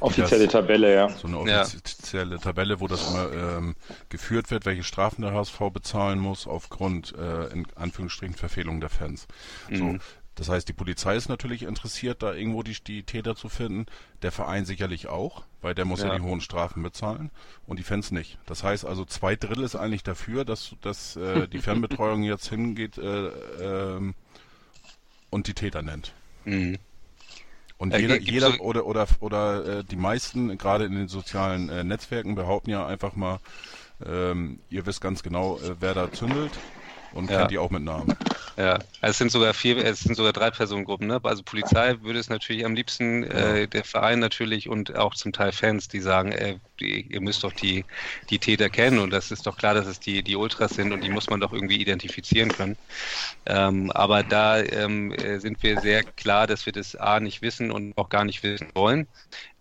[0.00, 1.08] Offizielle das, Tabelle, ja.
[1.10, 2.40] So eine offizielle ja.
[2.40, 3.76] Tabelle, wo das immer ähm,
[4.08, 9.26] geführt wird, welche Strafen der HSV bezahlen muss aufgrund äh, in Anführungsstrichen Verfehlung der Fans.
[9.68, 9.76] Mhm.
[9.76, 9.98] So,
[10.36, 13.86] das heißt, die Polizei ist natürlich interessiert, da irgendwo die, die Täter zu finden.
[14.22, 16.08] Der Verein sicherlich auch, weil der muss ja.
[16.08, 16.16] ja.
[16.16, 17.30] die hohen Strafen bezahlen
[17.66, 18.38] und die Fans nicht.
[18.46, 22.98] Das heißt also, zwei Drittel ist eigentlich dafür, dass, dass äh, die Fanbetreuung jetzt hingeht
[22.98, 23.28] äh,
[23.60, 24.14] ähm,
[25.34, 26.14] und die Täter nennt.
[26.44, 26.78] Mhm.
[27.76, 31.68] Und äh, jeder, jeder so oder oder oder äh, die meisten, gerade in den sozialen
[31.68, 33.40] äh, Netzwerken, behaupten ja einfach mal,
[34.06, 36.52] ähm, ihr wisst ganz genau, äh, wer da zündelt
[37.14, 37.38] und ja.
[37.38, 38.14] kennt die auch mit Namen.
[38.56, 41.08] Ja, also es sind sogar vier, es sind sogar drei Personengruppen.
[41.08, 41.18] Ne?
[41.24, 45.50] Also Polizei würde es natürlich am liebsten, äh, der Verein natürlich und auch zum Teil
[45.50, 47.84] Fans, die sagen, äh, die, ihr müsst doch die,
[48.30, 51.02] die Täter kennen und das ist doch klar, dass es die, die Ultras sind und
[51.02, 52.76] die muss man doch irgendwie identifizieren können.
[53.46, 57.72] Ähm, aber da ähm, äh, sind wir sehr klar, dass wir das A nicht wissen
[57.72, 59.08] und auch gar nicht wissen wollen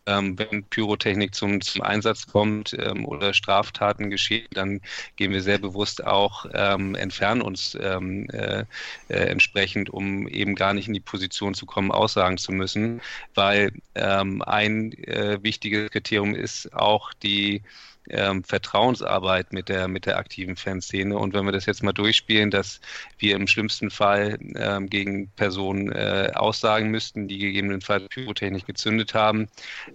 [0.06, 4.82] ähm, wenn Pyrotechnik zum, zum Einsatz kommt ähm, oder Straftaten geschehen, dann
[5.16, 8.66] gehen wir sehr bewusst auch, ähm, entfernen uns ähm, äh,
[9.10, 13.02] äh, entsprechend, um eben gar nicht in die Position zu kommen, Aussagen zu müssen,
[13.34, 17.62] weil ähm, ein äh, wichtiges Kriterium ist auch die
[18.10, 21.18] ähm, Vertrauensarbeit mit der, mit der aktiven Fanszene.
[21.18, 22.82] Und wenn wir das jetzt mal durchspielen, dass
[23.18, 29.48] wir im schlimmsten Fall ähm, gegen Personen äh, aussagen müssten, die gegebenenfalls Pyrotechnik gezündet haben,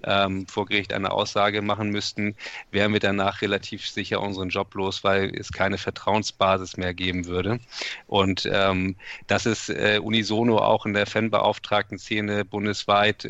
[0.05, 2.35] ähm, vor Gericht eine Aussage machen müssten,
[2.71, 7.61] wären wir danach relativ sicher unseren Job los, weil es keine Vertrauensbasis mehr geben würde.
[8.07, 13.29] Und ähm, das ist äh, unisono auch in der Fanbeauftragten Szene bundesweit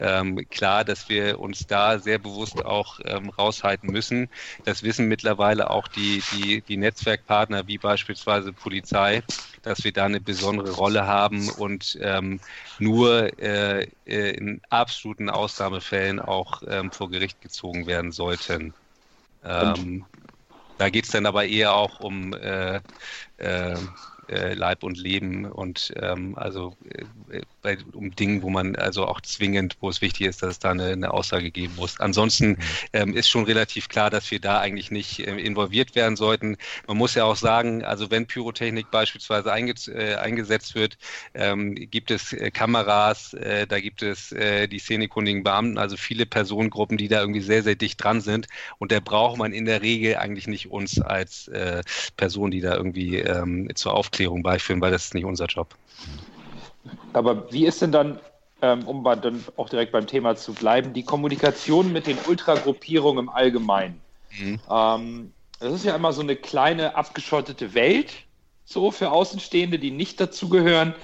[0.00, 4.28] ähm, klar, dass wir uns da sehr bewusst auch ähm, raushalten müssen.
[4.64, 9.22] Das wissen mittlerweile auch die, die, die Netzwerkpartner wie beispielsweise Polizei,
[9.62, 12.40] dass wir da eine besondere Rolle haben und ähm,
[12.78, 18.74] nur äh, äh in absoluten Ausnahmefällen auch ähm, vor Gericht gezogen werden sollten.
[19.42, 20.06] Ähm,
[20.78, 22.80] da geht es dann aber eher auch um äh,
[23.36, 23.76] äh,
[24.30, 26.76] äh, Leib und Leben und ähm, also
[27.30, 30.58] äh, bei, um Dingen, wo man also auch zwingend, wo es wichtig ist, dass es
[30.60, 31.98] da eine, eine Aussage geben muss.
[32.00, 32.56] Ansonsten mhm.
[32.92, 36.56] ähm, ist schon relativ klar, dass wir da eigentlich nicht äh, involviert werden sollten.
[36.86, 40.96] Man muss ja auch sagen, also wenn Pyrotechnik beispielsweise einge äh, eingesetzt wird,
[41.34, 46.96] ähm, gibt es äh, Kameras, äh, da gibt es die szenekundigen Beamten, also viele Personengruppen,
[46.96, 48.46] die da irgendwie sehr, sehr dicht dran sind
[48.78, 51.50] und da braucht man in der Regel eigentlich nicht uns als
[52.16, 55.74] Person, die da irgendwie ähm, zur Aufklärung Aufklärung beiführen, weil das ist nicht unser Job.
[57.12, 58.20] Aber wie ist denn dann,
[58.62, 63.28] ähm, um dann auch direkt beim Thema zu bleiben, die Kommunikation mit den Ultragruppierungen im
[63.30, 64.00] Allgemeinen?
[64.38, 64.60] Mhm.
[64.70, 68.12] Ähm, das ist ja immer so eine kleine abgeschottete Welt,
[68.64, 70.94] so für Außenstehende, die nicht dazugehören.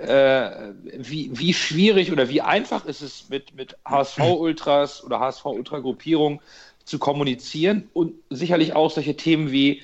[0.00, 6.40] Äh, wie, wie schwierig oder wie einfach ist es mit, mit HSV-Ultras oder HSV-Ultragruppierungen
[6.84, 9.82] zu kommunizieren und sicherlich auch solche Themen wie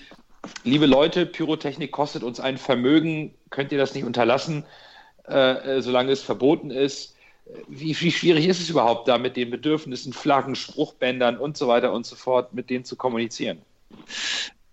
[0.65, 4.65] liebe Leute, Pyrotechnik kostet uns ein Vermögen, könnt ihr das nicht unterlassen,
[5.29, 7.17] äh, äh, solange es verboten ist.
[7.69, 11.93] Wie, wie, schwierig ist es überhaupt, da mit den Bedürfnissen, Flaggen, Spruchbändern und so weiter
[11.93, 13.63] und so fort, mit denen zu kommunizieren?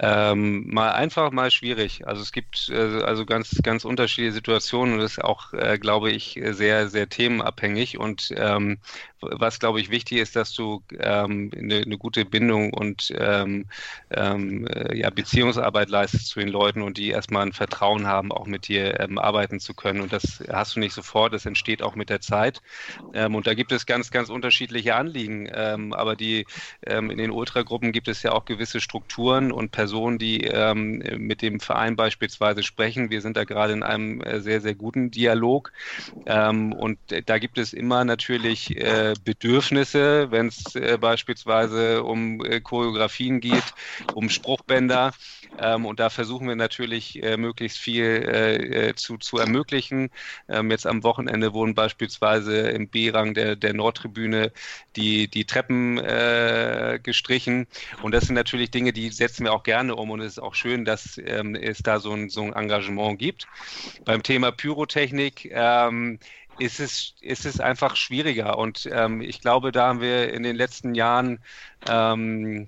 [0.01, 2.07] Ähm, mal einfach, mal schwierig.
[2.07, 6.09] Also es gibt äh, also ganz, ganz unterschiedliche Situationen und das ist auch, äh, glaube
[6.12, 7.97] ich, sehr, sehr themenabhängig.
[7.97, 8.77] Und ähm,
[9.19, 13.65] was, glaube ich, wichtig ist, dass du ähm, eine, gute Bindung und ähm,
[14.12, 18.45] ähm, äh, ja, Beziehungsarbeit leistest zu den Leuten und die erstmal ein Vertrauen haben, auch
[18.45, 19.99] mit dir ähm, arbeiten zu können.
[19.99, 22.62] Und das hast du nicht sofort, das entsteht auch mit der Zeit.
[23.13, 25.49] Und da gibt es ganz, ganz unterschiedliche Anliegen.
[25.93, 26.45] Aber die
[26.85, 30.49] in den Ultragruppen gibt es ja auch gewisse Strukturen und Personen, die
[31.17, 33.10] mit dem Verein beispielsweise sprechen.
[33.10, 35.71] Wir sind da gerade in einem äh, sehr, sehr guten Dialog.
[36.25, 43.39] und da gibt es immer natürlich äh, Bedürfnisse, wenn es äh, beispielsweise um äh, Choreografien
[43.39, 43.63] geht,
[44.13, 45.13] um Spruchbänder.
[45.58, 50.10] Ähm, und da versuchen wir natürlich äh, möglichst viel äh, äh, zu, zu ermöglichen.
[50.47, 54.52] Ähm, jetzt am Wochenende wurden beispielsweise im B-Rang der, der Nordtribüne
[54.95, 57.67] die, die Treppen äh, gestrichen.
[58.02, 60.12] Und das sind natürlich Dinge, die setzen wir auch gerne um.
[60.12, 63.48] Und es ist auch schön, dass ähm, es da so ein, so ein Engagement gibt.
[64.06, 66.20] Beim Thema Pyrotechnik ähm,
[66.60, 68.58] ist es, ist es einfach schwieriger.
[68.58, 71.39] Und ähm, ich glaube, da haben wir in den letzten Jahren
[71.88, 72.68] ähm,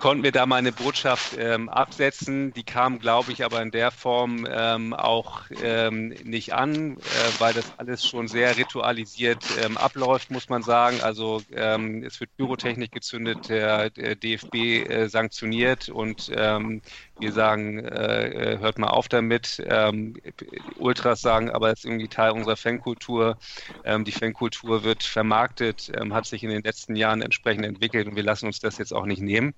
[0.00, 2.52] konnten wir da mal eine Botschaft ähm, absetzen.
[2.54, 7.52] Die kam, glaube ich, aber in der Form ähm, auch ähm, nicht an, äh, weil
[7.54, 11.02] das alles schon sehr ritualisiert ähm, abläuft, muss man sagen.
[11.02, 14.54] Also ähm, es wird Pyrotechnik gezündet, der, der DFB
[14.88, 16.80] äh, sanktioniert und ähm,
[17.20, 19.62] wir sagen, äh, äh, hört mal auf damit.
[19.66, 20.14] Ähm,
[20.76, 23.38] Ultras sagen, aber es ist irgendwie Teil unserer Fankultur.
[23.84, 28.16] Ähm, die Fankultur wird vermarktet, ähm, hat sich in den letzten Jahren entsprechend entwickelt und
[28.16, 29.54] wir lassen uns das jetzt auch nicht nehmen.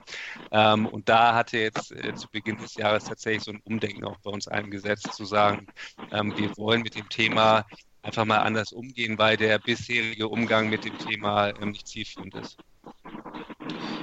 [0.51, 4.18] Ähm, und da hatte jetzt äh, zu Beginn des Jahres tatsächlich so ein Umdenken auch
[4.20, 5.68] bei uns eingesetzt, zu sagen,
[6.11, 7.64] ähm, wir wollen mit dem Thema
[8.03, 12.59] einfach mal anders umgehen, weil der bisherige Umgang mit dem Thema ähm, nicht zielführend ist.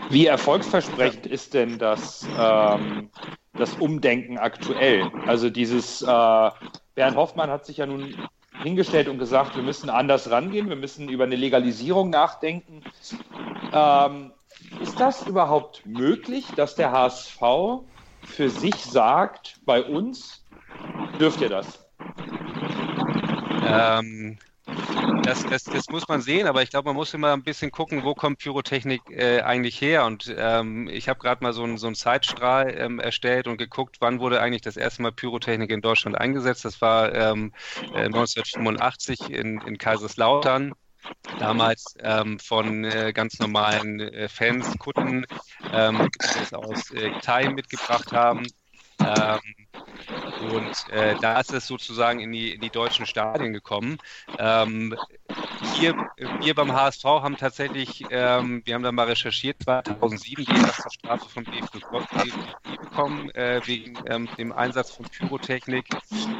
[0.10, 3.10] Wie erfolgsversprechend ist denn das, ähm,
[3.54, 5.10] das Umdenken aktuell?
[5.28, 6.50] Also dieses, äh,
[6.96, 8.13] Bernd Hoffmann hat sich ja nun
[8.62, 12.84] hingestellt und gesagt, wir müssen anders rangehen, wir müssen über eine Legalisierung nachdenken.
[13.72, 14.34] Ähm,
[14.82, 17.39] ist das überhaupt möglich, dass der HSV
[18.26, 20.46] für sich sagt, bei uns
[21.20, 21.89] dürft ihr das?
[23.65, 24.38] Ähm,
[25.24, 28.04] das, das, das, muss man sehen, aber ich glaube, man muss immer ein bisschen gucken,
[28.04, 30.06] wo kommt Pyrotechnik äh, eigentlich her.
[30.06, 33.98] Und ähm, ich habe gerade mal so, ein, so einen Zeitstrahl ähm, erstellt und geguckt,
[34.00, 36.66] wann wurde eigentlich das erste Mal Pyrotechnik in Deutschland eingesetzt.
[36.66, 37.54] Das war ähm,
[37.94, 40.74] äh, 1985 in, in Kaiserslautern
[41.40, 45.26] damals ähm, von äh, ganz normalen äh, Fans, Kunden,
[45.72, 48.46] ähm, die das aus äh, Italien mitgebracht haben.
[49.00, 49.40] Ähm,
[50.52, 53.98] und äh, da ist es sozusagen in die, in die deutschen Stadien gekommen.
[54.38, 54.96] Ähm,
[55.76, 55.96] hier,
[56.42, 61.30] wir beim HSV haben tatsächlich, ähm, wir haben da mal recherchiert, 2007 die erste Strafe
[61.30, 61.80] vom BFD
[62.82, 65.86] bekommen, äh, wegen ähm, dem Einsatz von Pyrotechnik.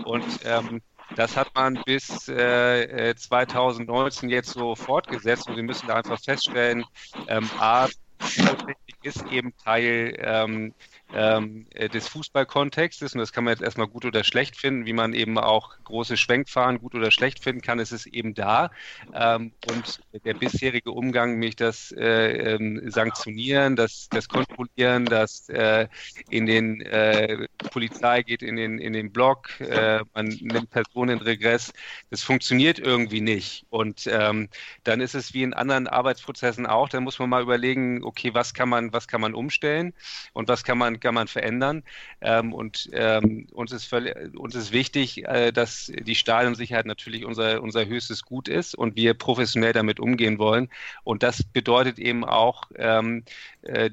[0.06, 0.82] Und ähm,
[1.15, 6.20] das hat man bis äh, 2019 äh, jetzt so fortgesetzt und wir müssen da einfach
[6.20, 6.86] feststellen,
[7.28, 7.88] ähm, A,
[8.20, 10.74] Pyrotechnik ist eben Teil ähm,
[11.13, 14.93] ähm, äh, des Fußballkontextes, und das kann man jetzt erstmal gut oder schlecht finden, wie
[14.93, 18.72] man eben auch große Schwenkfahren gut oder schlecht finden kann, ist es eben da.
[19.13, 25.88] Ähm, und der bisherige Umgang, mich das äh, ähm, Sanktionieren, das, das Kontrollieren, das äh,
[26.30, 31.24] in den äh, Polizei geht in den, in den Block, äh, man nimmt Personen in
[31.24, 31.74] Regress,
[32.10, 33.65] das funktioniert irgendwie nicht.
[33.69, 34.50] Und ähm,
[34.84, 38.54] dann ist es wie in anderen Arbeitsprozessen auch, da muss man mal überlegen, okay, was
[38.54, 39.93] kann man, was kann man umstellen
[40.34, 41.83] und was kann man kann man verändern.
[42.21, 47.62] Ähm, und ähm, uns, ist völlig, uns ist wichtig, äh, dass die Stadionsicherheit natürlich unser,
[47.62, 50.69] unser höchstes Gut ist und wir professionell damit umgehen wollen.
[51.03, 53.23] Und das bedeutet eben auch, ähm,
[53.62, 53.89] äh,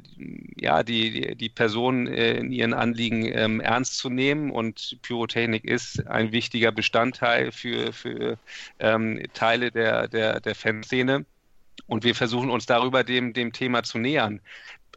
[0.57, 4.51] ja, die, die Personen äh, in ihren Anliegen ähm, ernst zu nehmen.
[4.51, 8.39] Und Pyrotechnik ist ein wichtiger Bestandteil für, für
[8.79, 11.25] ähm, Teile der, der, der Fanszene.
[11.87, 14.41] Und wir versuchen uns darüber dem, dem Thema zu nähern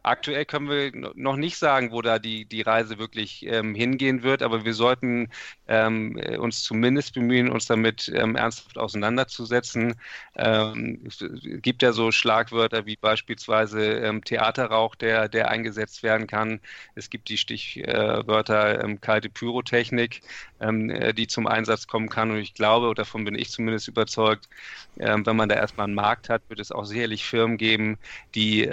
[0.03, 4.41] aktuell können wir noch nicht sagen, wo da die, die Reise wirklich ähm, hingehen wird,
[4.41, 5.29] aber wir sollten
[5.67, 9.95] ähm, äh, uns zumindest bemühen, uns damit ähm, ernsthaft auseinanderzusetzen.
[10.35, 11.23] Ähm, es
[11.62, 16.59] gibt ja so Schlagwörter wie beispielsweise ähm, Theaterrauch, der, der eingesetzt werden kann.
[16.95, 20.21] Es gibt die Stichwörter ähm, kalte Pyrotechnik,
[20.59, 22.31] äh, die zum Einsatz kommen kann.
[22.31, 24.49] Und ich glaube, davon bin ich zumindest überzeugt,
[24.95, 27.97] wenn man da erstmal einen Markt hat, wird es auch sicherlich Firmen geben,
[28.35, 28.69] die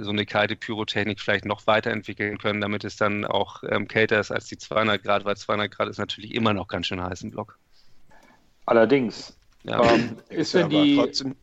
[0.00, 4.30] so eine kalte Pyrotechnik vielleicht noch weiterentwickeln können, damit es dann auch ähm, kälter ist
[4.30, 7.30] als die 200 Grad, weil 200 Grad ist natürlich immer noch ganz schön heiß im
[7.30, 7.58] Block.
[8.66, 9.36] Allerdings.
[9.62, 9.82] Ja.
[9.92, 10.96] Ähm, ist, denn die.
[10.96, 11.36] Trotzdem,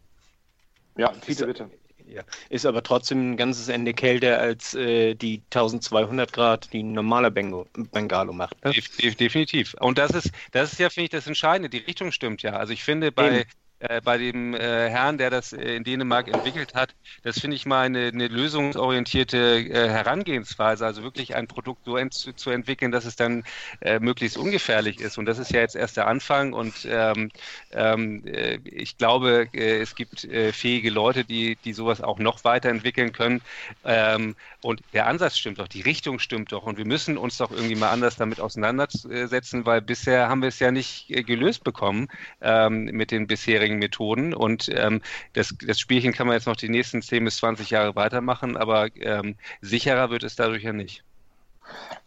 [0.97, 1.69] ja, bitte, bitte.
[2.05, 6.91] Ja, ist aber trotzdem ein ganzes Ende kälter als äh, die 1200 Grad, die ein
[6.91, 8.63] normaler Bengo, Bengalo macht.
[8.63, 8.71] Ne?
[9.19, 9.73] Definitiv.
[9.79, 11.69] Und das ist, das ist ja, finde ich, das Entscheidende.
[11.69, 12.51] Die Richtung stimmt ja.
[12.51, 13.49] Also ich finde, bei, Eben
[13.89, 17.65] äh, bei dem äh, Herrn, der das äh, in Dänemark entwickelt hat, das finde ich
[17.65, 23.05] mal eine, eine lösungsorientierte äh, Herangehensweise, also wirklich ein Produkt so ent zu entwickeln, dass
[23.05, 23.43] es dann
[23.81, 25.17] äh, möglichst ungefährlich ist.
[25.17, 26.53] Und das ist ja jetzt erst der Anfang.
[26.53, 27.29] Und ähm,
[27.71, 33.41] ähm, äh, ich glaube, es gibt fähige Leute, die, die sowas auch noch weiterentwickeln können.
[33.83, 36.63] Ähm, und der Ansatz stimmt doch, die Richtung stimmt doch.
[36.63, 40.59] Und wir müssen uns doch irgendwie mal anders damit auseinandersetzen, weil bisher haben wir es
[40.59, 42.07] ja nicht gelöst bekommen
[42.41, 44.33] ähm, mit den bisherigen bisherigen Methoden.
[44.33, 45.01] Und ähm,
[45.33, 48.89] das, das Spielchen kann man jetzt noch die nächsten 10 bis 20 Jahre weitermachen, aber
[48.95, 51.03] ähm, sicherer wird es dadurch ja nicht.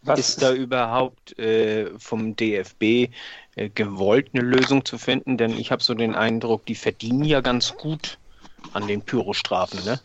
[0.03, 3.11] Was ist da überhaupt äh, vom DFB
[3.55, 5.37] äh, gewollt, eine Lösung zu finden?
[5.37, 8.17] Denn ich habe so den Eindruck, die verdienen ja ganz gut
[8.73, 9.99] an den Pyrostrafen, ne?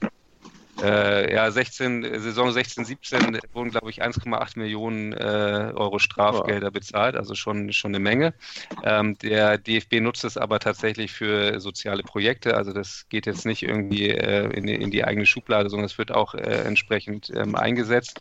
[0.83, 7.15] Äh, ja, 16, Saison 16, 17 wurden, glaube ich, 1,8 Millionen äh, Euro Strafgelder bezahlt,
[7.17, 8.35] also schon, schon eine Menge.
[8.83, 13.63] Ähm, der DFB nutzt es aber tatsächlich für soziale Projekte, also das geht jetzt nicht
[13.63, 18.21] irgendwie äh, in, in, die eigene Schublade, sondern es wird auch äh, entsprechend ähm, eingesetzt.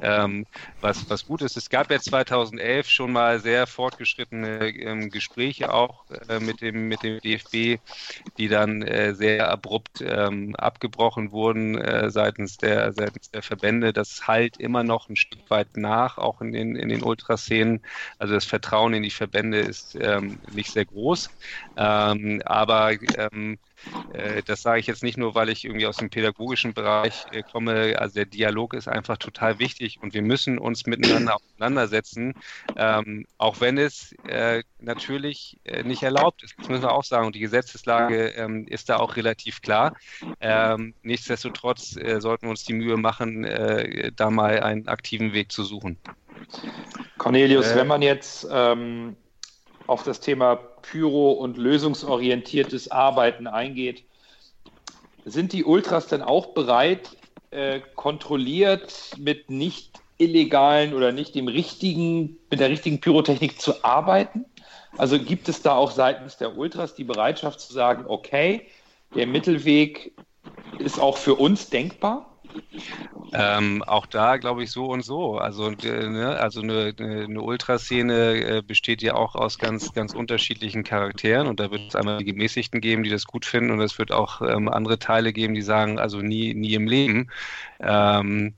[0.00, 0.46] Ähm,
[0.80, 6.04] was, was gut ist, es gab ja 2011 schon mal sehr fortgeschrittene ähm, Gespräche auch
[6.28, 7.80] äh, mit, dem, mit dem DFB,
[8.38, 13.92] die dann äh, sehr abrupt ähm, abgebrochen wurden äh, seitens, der, seitens der Verbände.
[13.92, 17.82] Das halt immer noch ein Stück weit nach, auch in den, in den Ultraszenen.
[18.18, 21.32] Also das Vertrauen in die Verbände ist ähm, nicht sehr groß.
[21.76, 23.58] Ähm, aber ähm,
[24.12, 27.42] äh, das sage ich jetzt nicht nur, weil ich irgendwie aus dem pädagogischen Bereich äh,
[27.42, 27.98] komme.
[27.98, 32.34] Also der Dialog ist einfach total wichtig und wir müssen uns miteinander auseinandersetzen,
[32.76, 36.54] ähm, auch wenn es äh, natürlich äh, nicht erlaubt ist.
[36.58, 37.26] Das müssen wir auch sagen.
[37.26, 39.94] Und die Gesetzeslage ähm, ist da auch relativ klar.
[40.40, 43.42] Ähm, nichtsdestotrotz äh, sollten wir uns die Mühe machen,
[44.16, 45.98] da mal einen aktiven Weg zu suchen.
[47.18, 49.16] Cornelius, wenn man jetzt ähm,
[49.86, 54.04] auf das Thema Pyro und lösungsorientiertes Arbeiten eingeht.
[55.24, 57.16] Sind die Ultras denn auch bereit,
[57.50, 64.44] äh, kontrolliert mit nicht illegalen oder nicht dem richtigen, mit der richtigen Pyrotechnik zu arbeiten?
[64.98, 68.66] Also gibt es da auch seitens der Ultras die Bereitschaft zu sagen, okay,
[69.14, 70.12] der Mittelweg
[70.78, 72.38] ist auch für uns denkbar?
[73.34, 75.38] Ähm, auch da glaube ich so und so.
[75.38, 80.84] Also, äh, ne, also eine, eine Ultraszene äh, besteht ja auch aus ganz, ganz unterschiedlichen
[80.84, 83.98] Charakteren und da wird es einmal die Gemäßigten geben, die das gut finden und es
[83.98, 87.30] wird auch ähm, andere Teile geben, die sagen, also nie, nie im Leben.
[87.82, 88.54] Ähm,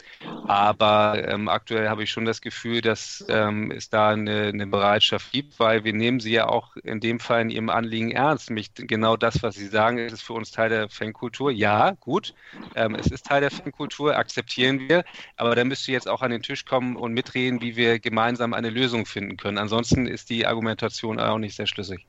[0.47, 5.33] aber ähm, aktuell habe ich schon das Gefühl, dass ähm, es da eine, eine, Bereitschaft
[5.33, 8.51] gibt, weil wir nehmen sie ja auch in dem Fall in ihrem Anliegen ernst.
[8.51, 11.51] Nämlich genau das, was sie sagen, ist für uns Teil der Fankultur.
[11.51, 12.35] Ja, gut,
[12.75, 15.05] ähm, es ist Teil der Fankultur, akzeptieren wir,
[15.37, 18.53] aber da müsst ihr jetzt auch an den Tisch kommen und mitreden, wie wir gemeinsam
[18.53, 19.57] eine Lösung finden können.
[19.57, 22.07] Ansonsten ist die Argumentation auch nicht sehr schlüssig.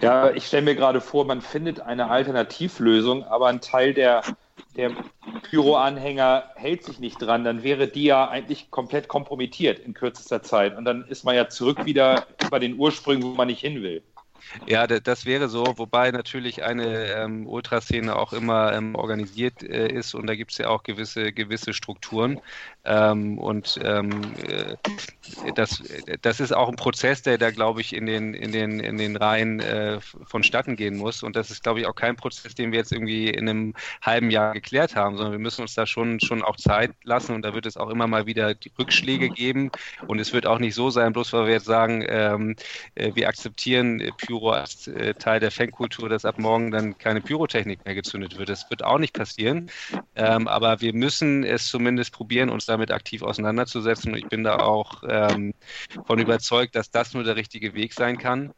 [0.00, 4.22] Ja, ich stelle mir gerade vor, man findet eine Alternativlösung, aber ein Teil der
[4.76, 4.92] der
[5.50, 10.76] Pyro-Anhänger hält sich nicht dran, dann wäre die ja eigentlich komplett kompromittiert in kürzester Zeit.
[10.76, 14.02] Und dann ist man ja zurück wieder bei den Ursprüngen, wo man nicht hin will.
[14.66, 20.14] Ja, das wäre so, wobei natürlich eine ähm, Ultraszene auch immer ähm, organisiert äh, ist
[20.14, 22.40] und da gibt es ja auch gewisse, gewisse Strukturen.
[22.84, 24.10] Ähm, und ähm,
[24.46, 24.76] äh,
[25.54, 25.82] das,
[26.20, 29.16] das ist auch ein Prozess, der da, glaube ich, in den, in den, in den
[29.16, 31.22] Reihen äh, vonstatten gehen muss.
[31.22, 34.30] Und das ist, glaube ich, auch kein Prozess, den wir jetzt irgendwie in einem halben
[34.30, 37.54] Jahr geklärt haben, sondern wir müssen uns da schon, schon auch Zeit lassen und da
[37.54, 39.70] wird es auch immer mal wieder Rückschläge geben.
[40.06, 42.56] Und es wird auch nicht so sein, bloß weil wir jetzt sagen, ähm,
[42.94, 47.84] äh, wir akzeptieren Pyro als äh, Teil der Fankultur, dass ab morgen dann keine Pyrotechnik
[47.84, 48.48] mehr gezündet wird.
[48.48, 49.70] Das wird auch nicht passieren.
[50.16, 54.12] Ähm, aber wir müssen es zumindest probieren, uns da damit aktiv auseinanderzusetzen.
[54.12, 55.54] Und ich bin da auch ähm,
[56.06, 58.52] von überzeugt, dass das nur der richtige Weg sein kann.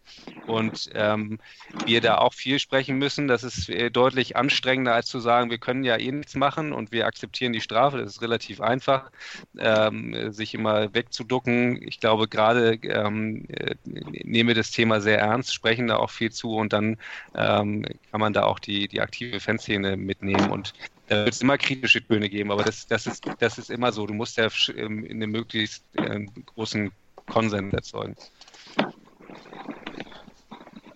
[0.46, 1.38] Und ähm,
[1.84, 3.28] wir da auch viel sprechen müssen.
[3.28, 6.92] Das ist äh, deutlich anstrengender, als zu sagen, wir können ja eh nichts machen und
[6.92, 7.98] wir akzeptieren die Strafe.
[7.98, 9.10] Das ist relativ einfach,
[9.58, 11.82] ähm, sich immer wegzuducken.
[11.86, 16.30] Ich glaube, gerade ähm, äh, nehmen wir das Thema sehr ernst, sprechen da auch viel
[16.30, 16.96] zu und dann
[17.34, 20.48] ähm, kann man da auch die, die aktive Fanszene mitnehmen.
[20.50, 20.74] Und
[21.08, 24.06] da wird es immer kritische Töne geben, aber das, das, ist, das ist immer so.
[24.06, 26.24] Du musst ja in einem möglichst äh,
[26.54, 26.92] großen
[27.26, 28.14] Konsens erzeugen.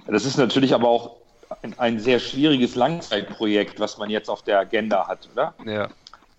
[0.06, 1.16] Das ist natürlich aber auch
[1.62, 5.52] ein, ein, sehr schwieriges Langzeitprojekt, was man jetzt auf der Agenda hat, oder?
[5.64, 5.88] Ja.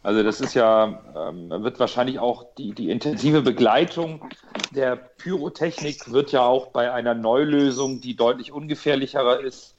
[0.04, 4.28] Also das ist ja, ähm, wird wahrscheinlich auch die, die intensive Begleitung
[4.72, 9.76] der Pyrotechnik wird ja auch bei einer Neulösung, die deutlich ungefährlicher ist,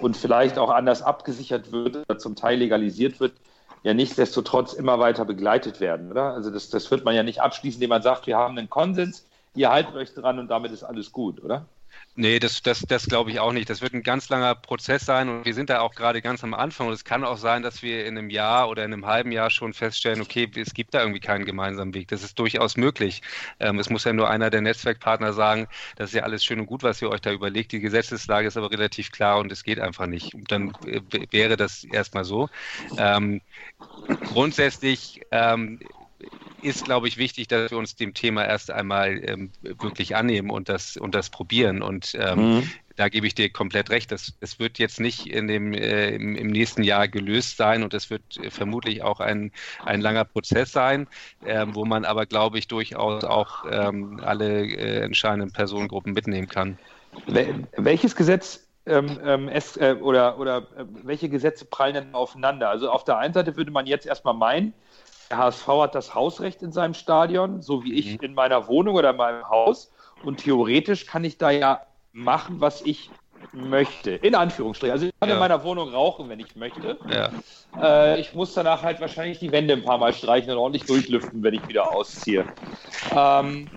[0.00, 3.32] und vielleicht auch anders abgesichert wird oder zum Teil legalisiert wird,
[3.82, 6.32] ja nichtsdestotrotz immer weiter begleitet werden, oder?
[6.34, 9.26] Also das, das wird man ja nicht abschließen, indem man sagt, wir haben einen Konsens,
[9.54, 11.66] ihr haltet euch dran und damit ist alles gut, oder?
[12.16, 13.70] Nee, das, das, das glaube ich auch nicht.
[13.70, 16.54] Das wird ein ganz langer Prozess sein und wir sind da auch gerade ganz am
[16.54, 16.88] Anfang.
[16.88, 19.48] Und es kann auch sein, dass wir in einem Jahr oder in einem halben Jahr
[19.48, 22.08] schon feststellen, okay, es gibt da irgendwie keinen gemeinsamen Weg.
[22.08, 23.22] Das ist durchaus möglich.
[23.60, 26.66] Ähm, es muss ja nur einer der Netzwerkpartner sagen, das ist ja alles schön und
[26.66, 27.70] gut, was ihr euch da überlegt.
[27.72, 30.34] Die Gesetzeslage ist aber relativ klar und es geht einfach nicht.
[30.34, 31.00] Und dann äh,
[31.30, 32.48] wäre das erstmal so.
[32.98, 33.40] Ähm,
[34.24, 35.78] grundsätzlich ähm,
[36.62, 40.68] ist, glaube ich, wichtig, dass wir uns dem Thema erst einmal ähm, wirklich annehmen und
[40.68, 41.82] das, und das probieren.
[41.82, 42.70] Und ähm, mhm.
[42.96, 44.12] da gebe ich dir komplett recht.
[44.12, 47.94] Das, das wird jetzt nicht in dem, äh, im, im, nächsten Jahr gelöst sein und
[47.94, 49.52] es wird äh, vermutlich auch ein,
[49.84, 51.08] ein langer Prozess sein,
[51.44, 56.78] äh, wo man aber, glaube ich, durchaus auch ähm, alle äh, entscheidenden Personengruppen mitnehmen kann.
[57.76, 62.70] Welches Gesetz ähm, ähm, es, äh, oder, oder äh, welche Gesetze prallen denn aufeinander?
[62.70, 64.72] Also auf der einen Seite würde man jetzt erstmal meinen,
[65.30, 68.24] der HSV hat das Hausrecht in seinem Stadion, so wie ich mhm.
[68.24, 69.92] in meiner Wohnung oder in meinem Haus.
[70.24, 71.80] Und theoretisch kann ich da ja
[72.12, 73.10] machen, was ich
[73.52, 74.12] möchte.
[74.12, 74.92] In Anführungsstrichen.
[74.92, 75.36] Also ich kann ja.
[75.36, 76.98] in meiner Wohnung rauchen, wenn ich möchte.
[77.08, 77.30] Ja.
[77.80, 81.42] Äh, ich muss danach halt wahrscheinlich die Wände ein paar Mal streichen und ordentlich durchlüften,
[81.42, 82.44] wenn ich wieder ausziehe.
[83.16, 83.68] Ähm,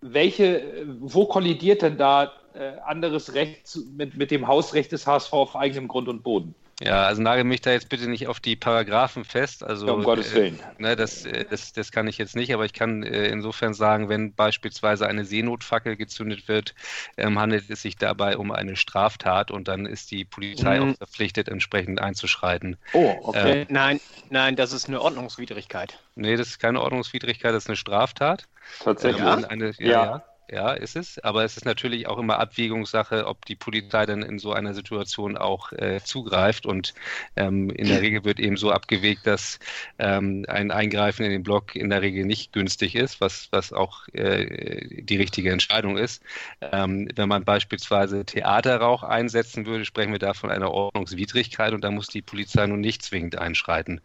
[0.00, 5.56] welche, wo kollidiert denn da äh, anderes Recht mit, mit dem Hausrecht des HSV auf
[5.56, 6.54] eigenem Grund und Boden?
[6.84, 9.62] Ja, also nagel mich da jetzt bitte nicht auf die Paragraphen fest.
[9.62, 10.58] Also, ja, um Gottes Willen.
[10.78, 13.74] Äh, ne, das, äh, das, das kann ich jetzt nicht, aber ich kann äh, insofern
[13.74, 16.74] sagen, wenn beispielsweise eine Seenotfackel gezündet wird,
[17.16, 20.92] ähm, handelt es sich dabei um eine Straftat und dann ist die Polizei mhm.
[20.92, 22.76] auch verpflichtet, entsprechend einzuschreiten.
[22.92, 23.62] Oh, okay.
[23.62, 25.98] Äh, nein, nein, das ist eine Ordnungswidrigkeit.
[26.16, 28.48] Nee, das ist keine Ordnungswidrigkeit, das ist eine Straftat.
[28.80, 29.22] Tatsächlich.
[29.22, 29.86] Ähm, eine, ja.
[29.88, 30.02] ja.
[30.04, 31.18] Ja, ist es.
[31.18, 35.36] Aber es ist natürlich auch immer Abwägungssache, ob die Polizei dann in so einer Situation
[35.36, 36.66] auch äh, zugreift.
[36.66, 36.94] Und
[37.36, 39.58] ähm, in der Regel wird eben so abgewegt, dass
[39.98, 44.08] ähm, ein Eingreifen in den Block in der Regel nicht günstig ist, was, was auch
[44.08, 46.22] äh, die richtige Entscheidung ist.
[46.60, 51.90] Ähm, wenn man beispielsweise Theaterrauch einsetzen würde, sprechen wir da von einer Ordnungswidrigkeit und da
[51.90, 54.00] muss die Polizei nun nicht zwingend einschreiten.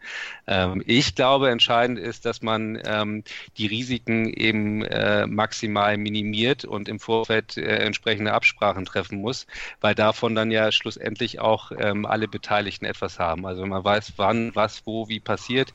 [0.46, 3.24] Ähm, ich glaube, entscheidend ist, dass man ähm,
[3.58, 9.46] die Risiken eben äh, maximal minimiert informiert und im Vorfeld äh, entsprechende Absprachen treffen muss,
[9.80, 13.46] weil davon dann ja schlussendlich auch ähm, alle Beteiligten etwas haben.
[13.46, 15.72] Also wenn man weiß, wann, was, wo, wie passiert,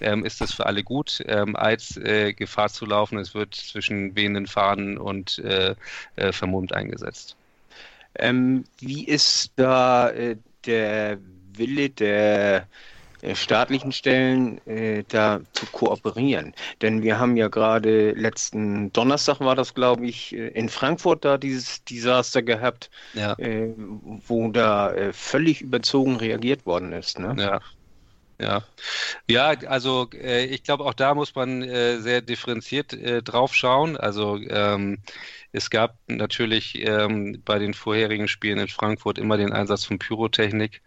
[0.00, 3.18] ähm, ist das für alle gut, ähm, als äh, Gefahr zu laufen.
[3.18, 5.74] Es wird zwischen wehenden Fahnen und äh,
[6.16, 7.36] äh vermummt eingesetzt.
[8.18, 11.18] Ähm, wie ist da äh, der
[11.52, 12.66] Wille der
[13.34, 16.54] staatlichen Stellen äh, da zu kooperieren.
[16.82, 21.38] Denn wir haben ja gerade letzten Donnerstag war das, glaube ich, äh, in Frankfurt da
[21.38, 23.34] dieses Desaster gehabt, ja.
[23.38, 23.72] äh,
[24.26, 27.18] wo da äh, völlig überzogen reagiert worden ist.
[27.18, 27.34] Ne?
[27.38, 27.60] Ja.
[28.38, 28.62] Ja,
[29.28, 33.96] ja, also äh, ich glaube, auch da muss man äh, sehr differenziert äh, drauf schauen.
[33.96, 34.98] Also ähm,
[35.52, 40.82] es gab natürlich ähm, bei den vorherigen Spielen in Frankfurt immer den Einsatz von Pyrotechnik.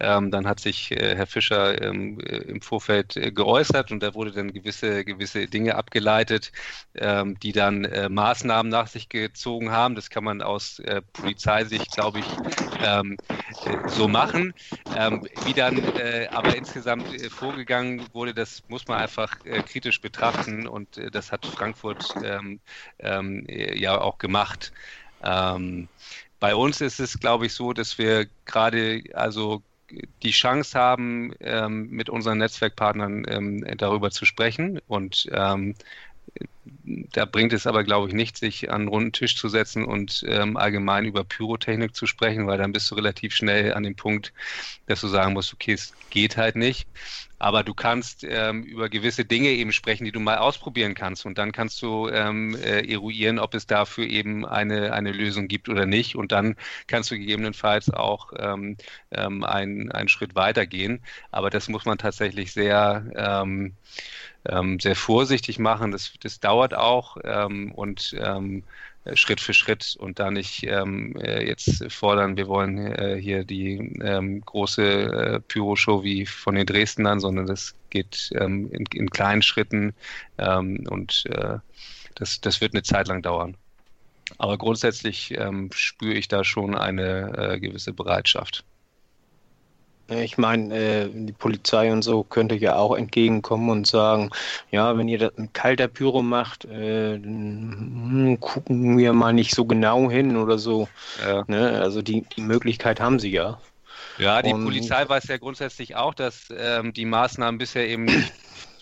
[0.00, 4.14] Ähm, dann hat sich äh, Herr Fischer ähm, äh, im Vorfeld äh, geäußert und da
[4.14, 6.52] wurde dann gewisse, gewisse Dinge abgeleitet,
[6.94, 9.94] ähm, die dann äh, Maßnahmen nach sich gezogen haben.
[9.96, 12.42] Das kann man aus äh, Polizeisicht, glaube ich,
[12.78, 13.41] ähm, äh,
[13.84, 14.54] so machen.
[14.90, 15.92] Ähm, wie dann
[16.30, 22.60] aber insgesamt vorgegangen wurde, das muss man einfach kritisch betrachten und das hat Frankfurt ähm,
[23.48, 24.72] ja auch gemacht.
[25.22, 25.88] Ähm,
[26.38, 29.62] bei uns ist es, glaube ich, so, dass wir gerade also
[30.22, 34.80] die Chance haben, ähm, mit unseren Netzwerkpartnern ähm, darüber zu sprechen.
[34.86, 35.74] Und ähm,
[36.84, 40.24] da bringt es aber, glaube ich, nicht, sich an einen runden Tisch zu setzen und
[40.26, 44.32] ähm, allgemein über Pyrotechnik zu sprechen, weil dann bist du relativ schnell an dem Punkt,
[44.86, 46.88] dass du sagen musst, okay, es geht halt nicht.
[47.42, 51.26] Aber du kannst ähm, über gewisse Dinge eben sprechen, die du mal ausprobieren kannst.
[51.26, 55.68] Und dann kannst du ähm, äh, eruieren, ob es dafür eben eine, eine Lösung gibt
[55.68, 56.14] oder nicht.
[56.14, 56.54] Und dann
[56.86, 58.76] kannst du gegebenenfalls auch ähm,
[59.10, 61.04] ähm, einen, einen Schritt weitergehen.
[61.32, 63.74] Aber das muss man tatsächlich sehr, ähm,
[64.48, 65.90] ähm, sehr vorsichtig machen.
[65.90, 67.16] Das, das dauert auch.
[67.24, 68.62] Ähm, und ähm, äh,
[69.14, 73.98] Schritt für Schritt und da nicht ähm, äh, jetzt fordern, wir wollen äh, hier die
[74.00, 79.42] ähm, große äh, Pyro-Show wie von den Dresdnern, sondern das geht ähm, in, in, kleinen
[79.42, 79.94] Schritten
[80.38, 81.58] ähm, und äh,
[82.14, 83.56] das, das wird eine Zeit lang dauern.
[84.38, 88.64] Aber grundsätzlich ähm, spüre ich da schon eine äh, gewisse Bereitschaft.
[90.08, 94.30] Ich meine, äh, die Polizei und so könnte ja auch entgegenkommen und sagen,
[94.70, 99.64] ja, wenn ihr das mit kalter Pyro macht, äh, hm, gucken wir mal nicht so
[99.64, 100.88] genau hin oder so.
[101.24, 101.44] Ja.
[101.46, 101.80] Ne?
[101.80, 103.58] Also die, die Möglichkeit haben sie ja.
[104.18, 108.32] Ja, die und, Polizei weiß ja grundsätzlich auch, dass ähm, die Maßnahmen bisher eben nicht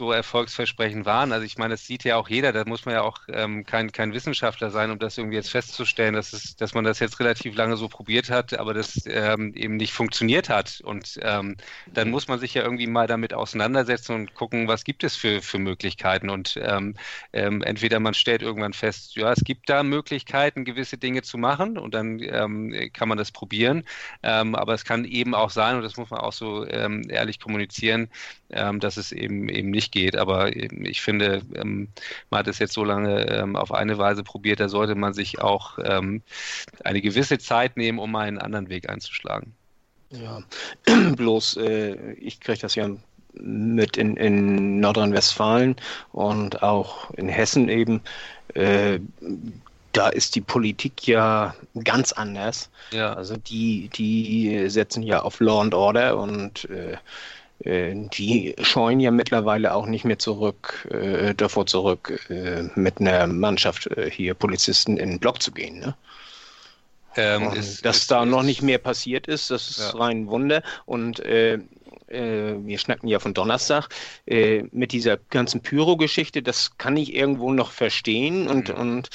[0.01, 1.31] so erfolgsversprechend waren.
[1.31, 3.93] Also ich meine, das sieht ja auch jeder, da muss man ja auch ähm, kein,
[3.93, 7.55] kein Wissenschaftler sein, um das irgendwie jetzt festzustellen, dass, es, dass man das jetzt relativ
[7.55, 10.81] lange so probiert hat, aber das ähm, eben nicht funktioniert hat.
[10.83, 11.59] Und ähm,
[11.93, 15.43] dann muss man sich ja irgendwie mal damit auseinandersetzen und gucken, was gibt es für,
[15.43, 16.31] für Möglichkeiten.
[16.31, 16.97] Und ähm,
[17.35, 21.77] ähm, entweder man stellt irgendwann fest, ja, es gibt da Möglichkeiten, gewisse Dinge zu machen
[21.77, 23.85] und dann ähm, kann man das probieren.
[24.23, 28.09] aber es kann eben auch sein, und das muss man auch so ehrlich kommunizieren,
[28.49, 30.17] dass es eben eben nicht geht.
[30.17, 31.89] Aber ähm, ich finde, ähm,
[32.31, 35.41] man hat es jetzt so lange ähm, auf eine Weise probiert, da sollte man sich
[35.41, 39.55] auch eine gewisse Zeit nehmen, um mal einen anderen Weg einzuschlagen.
[40.11, 40.43] Ja,
[41.17, 42.91] bloß äh, ich kriege das ja
[43.35, 45.77] mit in, in Nordrhein-Westfalen
[46.13, 48.01] und auch in Hessen eben.
[48.55, 48.99] Äh,
[49.93, 52.71] da ist die Politik ja ganz anders.
[52.93, 53.13] Ja.
[53.13, 56.97] Also die, die setzen ja auf Law and Order und äh,
[57.65, 63.87] die scheuen ja mittlerweile auch nicht mehr zurück, äh, davor zurück, äh, mit einer Mannschaft
[63.87, 65.79] äh, hier Polizisten in den Block zu gehen.
[65.79, 65.95] Ne?
[67.17, 69.99] Ähm, ist, dass ist, da ist, noch nicht mehr passiert ist, das ist ja.
[69.99, 70.63] rein Wunder.
[70.87, 71.59] Und äh,
[72.07, 73.89] äh, wir schnacken ja von Donnerstag,
[74.27, 78.75] mit dieser ganzen Pyro-Geschichte, das kann ich irgendwo noch verstehen und, mhm.
[78.81, 79.11] und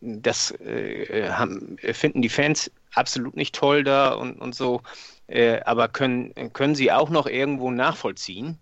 [0.00, 0.54] das
[1.30, 4.80] haben, finden die Fans absolut nicht toll da und, und so
[5.28, 8.58] äh, aber können, können sie auch noch irgendwo nachvollziehen.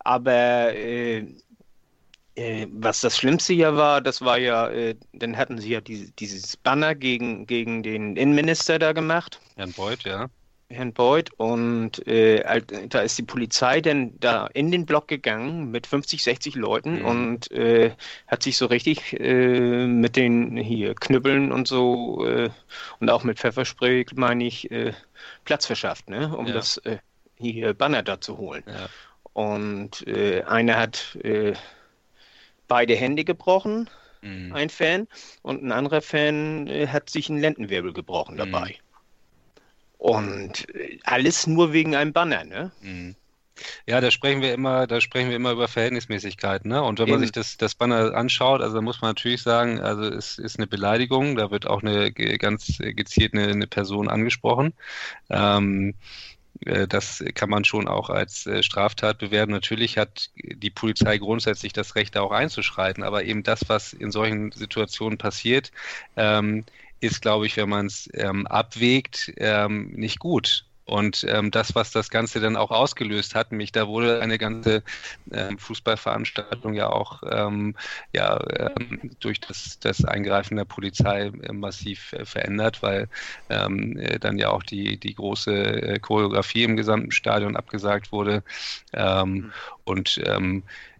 [0.00, 1.26] Aber äh,
[2.38, 6.12] äh, was das Schlimmste ja war, das war ja, äh, dann hatten sie ja die,
[6.12, 9.40] dieses Banner gegen, gegen den Innenminister da gemacht.
[9.56, 10.28] Herrn Beuth, ja.
[10.70, 15.86] Herrn Beuth und äh, da ist die Polizei dann da in den Block gegangen mit
[15.86, 17.04] 50, 60 Leuten mhm.
[17.06, 17.92] und äh,
[18.26, 22.50] hat sich so richtig äh, mit den hier Knüppeln und so äh,
[23.00, 24.92] und auch mit Pfefferspray, meine ich, äh,
[25.46, 26.36] Platz verschafft, ne?
[26.36, 26.52] um ja.
[26.52, 26.98] das äh,
[27.36, 28.64] hier Banner da zu holen.
[28.66, 28.88] Ja.
[29.32, 31.16] Und einer hat
[32.66, 33.88] beide Hände gebrochen,
[34.20, 34.52] mhm.
[34.52, 35.06] ein Fan,
[35.42, 38.40] und ein anderer Fan hat sich einen Lendenwirbel gebrochen mhm.
[39.98, 42.72] Und äh, alles nur wegen einem Banner, ne?
[42.80, 43.16] Mhm.
[43.86, 46.82] Ja, da sprechen wir immer, da sprechen wir immer über Verhältnismäßigkeit, ne?
[46.82, 47.16] Und wenn Eben.
[47.16, 50.58] man sich das, das Banner anschaut, also da muss man natürlich sagen, also es ist
[50.58, 54.74] eine Beleidigung, da wird auch eine ganz gezielt eine, eine Person angesprochen.
[55.28, 55.94] Ähm,
[56.64, 59.52] äh, das kann man schon auch als äh, Straftat bewerten.
[59.52, 64.10] Natürlich hat die Polizei grundsätzlich das Recht, da auch einzuschreiten, aber eben das, was in
[64.10, 65.72] solchen Situationen passiert,
[66.16, 66.64] ähm,
[67.00, 70.64] ist, glaube ich, wenn man es ähm, abwägt, ähm, nicht gut.
[70.88, 74.82] Und ähm, das, was das Ganze dann auch ausgelöst hat, nämlich da wurde eine ganze
[75.30, 77.76] ähm, Fußballveranstaltung ja auch ähm,
[78.14, 83.08] ja, ähm, durch das, das Eingreifen der Polizei äh, massiv äh, verändert, weil
[83.50, 88.42] ähm, äh, dann ja auch die, die große äh, Choreografie im gesamten Stadion abgesagt wurde.
[88.94, 89.52] Ähm, mhm.
[89.84, 90.20] Und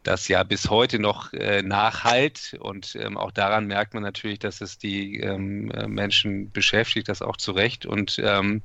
[0.03, 2.57] das ja bis heute noch äh, nachhalt.
[2.61, 7.22] Und ähm, auch daran merkt man natürlich, dass es die ähm, äh, Menschen beschäftigt, das
[7.22, 7.86] auch zu Recht.
[7.86, 8.62] Und ähm,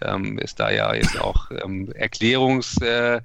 [0.00, 3.22] ähm es da ja jetzt auch ähm, Erklärungsversuche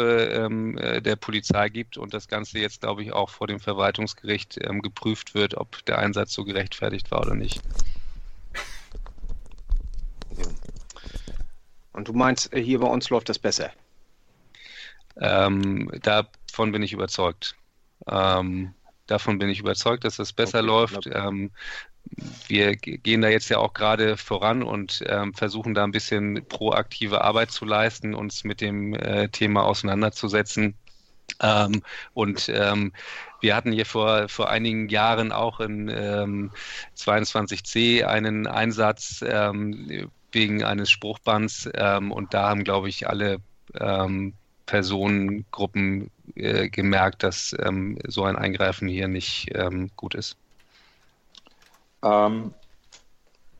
[0.00, 4.58] ähm, äh, der Polizei gibt und das Ganze jetzt, glaube ich, auch vor dem Verwaltungsgericht
[4.82, 7.60] geprüft wird, ob der Einsatz so gerechtfertigt war oder nicht.
[11.94, 13.70] Und du meinst, äh, hier bei uns läuft das besser?
[15.20, 17.56] Ähm, davon bin ich überzeugt.
[18.06, 18.74] Ähm,
[19.06, 21.06] davon bin ich überzeugt, dass das besser okay, läuft.
[21.06, 21.50] Ähm,
[22.48, 27.22] wir gehen da jetzt ja auch gerade voran und ähm, versuchen da ein bisschen proaktive
[27.22, 30.74] Arbeit zu leisten, uns mit dem äh, Thema auseinanderzusetzen.
[31.40, 32.92] Ähm, und ähm,
[33.40, 35.90] wir hatten hier vor, vor einigen Jahren auch in
[36.96, 39.22] 22c einen Einsatz
[40.32, 43.40] wegen eines Spruchbands und da haben, glaube ich, alle
[44.66, 50.36] Personengruppen äh, gemerkt, dass ähm, so ein Eingreifen hier nicht ähm, gut ist.
[52.02, 52.52] Ähm,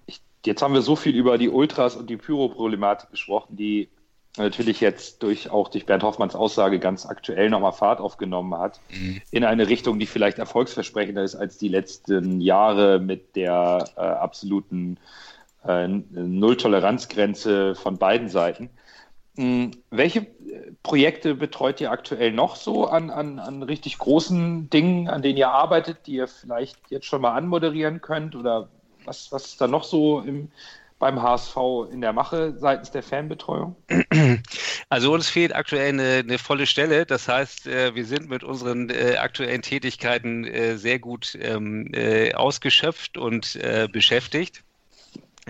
[0.07, 3.89] ich, jetzt haben wir so viel über die Ultras und die Pyro-Problematik gesprochen, die
[4.37, 9.21] natürlich jetzt durch auch durch Bernd Hoffmanns Aussage ganz aktuell nochmal Fahrt aufgenommen hat, mhm.
[9.31, 14.99] in eine Richtung, die vielleicht erfolgsversprechender ist als die letzten Jahre mit der äh, absoluten
[15.65, 18.71] äh, Null-Toleranz-Grenze von beiden Seiten.
[19.37, 25.09] Hm, welche äh, Projekte betreut ihr aktuell noch so an, an, an richtig großen Dingen,
[25.09, 28.37] an denen ihr arbeitet, die ihr vielleicht jetzt schon mal anmoderieren könnt?
[28.37, 28.69] Oder
[29.05, 30.53] was, was ist da noch so im,
[31.01, 31.57] beim HSV
[31.91, 33.77] in der Mache seitens der Fanbetreuung?
[34.91, 37.07] Also uns fehlt aktuell eine, eine volle Stelle.
[37.07, 41.91] Das heißt, äh, wir sind mit unseren äh, aktuellen Tätigkeiten sehr gut ähm,
[42.35, 43.59] ausgeschöpft und
[43.91, 44.63] beschäftigt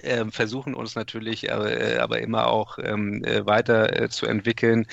[0.03, 4.87] äh, versuchen uns natürlich äh, aber immer auch ähm, äh, weiter äh, zu entwickeln.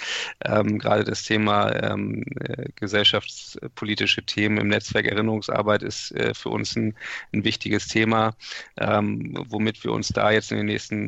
[0.46, 6.76] Ähm, gerade das Thema ähm, äh, gesellschaftspolitische Themen im Netzwerk Erinnerungsarbeit ist äh, für uns
[6.76, 6.96] ein,
[7.34, 8.36] ein wichtiges Thema.
[8.78, 11.02] Ähm, womit wir uns da jetzt in den nächsten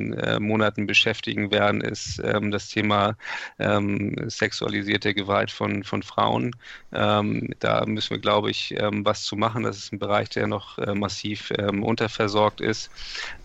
[0.43, 3.15] Monaten beschäftigen werden, ist ähm, das Thema
[3.59, 6.55] ähm, sexualisierte Gewalt von, von Frauen.
[6.91, 9.63] da müssen wir, glaube ich, was zu machen.
[9.63, 12.91] Das ist ein Bereich, der noch massiv unterversorgt ist.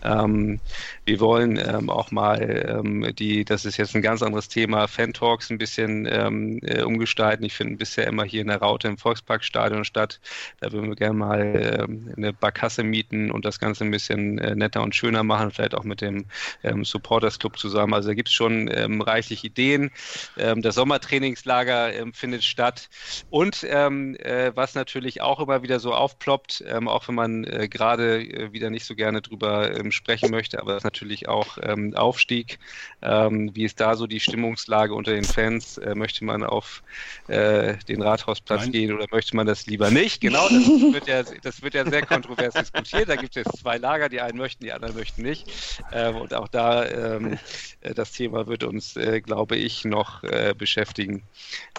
[0.03, 0.61] Ähm, ähm,
[1.09, 5.49] wir wollen ähm, auch mal ähm, die, das ist jetzt ein ganz anderes Thema, Fan-Talks
[5.49, 7.43] ein bisschen ähm, äh, umgestalten.
[7.43, 10.19] Ich finde bisher immer hier in der Raute im Volksparkstadion statt.
[10.59, 14.53] Da würden wir gerne mal äh, eine Barkasse mieten und das Ganze ein bisschen äh,
[14.53, 16.25] netter und schöner machen, vielleicht auch mit dem
[16.61, 17.95] ähm, Supporters Club zusammen.
[17.95, 19.89] Also da gibt es schon ähm, reichlich Ideen.
[20.35, 22.89] das Sommertrainingslager findet statt.
[23.31, 28.53] Und äh, was natürlich auch immer wieder so aufploppt, auch wenn man äh, gerade äh,
[28.53, 32.59] wieder nicht so gerne drüber sprechen möchte, aber das ist natürlich auch ähm, Aufstieg.
[33.01, 35.77] Ähm, wie ist da so die Stimmungslage unter den Fans?
[35.77, 36.83] Äh, möchte man auf
[37.27, 38.71] äh, den Rathausplatz Nein.
[38.71, 40.21] gehen oder möchte man das lieber nicht?
[40.21, 43.09] Genau, das wird ja, das wird ja sehr kontrovers diskutiert.
[43.09, 45.47] Da gibt es jetzt zwei Lager, die einen möchten, die anderen möchten nicht.
[45.91, 47.37] Ähm, und auch da ähm,
[47.81, 51.23] äh, das Thema wird uns, äh, glaube ich, noch äh, beschäftigen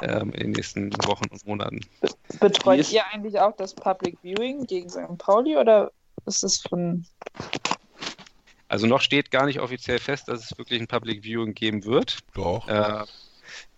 [0.02, 1.80] ähm, in den nächsten Wochen und Monaten.
[2.40, 5.18] Betreut ihr eigentlich auch das Public Viewing gegen St.
[5.18, 5.92] Pauli oder
[6.26, 7.04] ist das von
[8.70, 12.18] also noch steht gar nicht offiziell fest, dass es wirklich ein Public Viewing geben wird.
[12.34, 12.68] Doch.
[12.68, 13.04] Äh,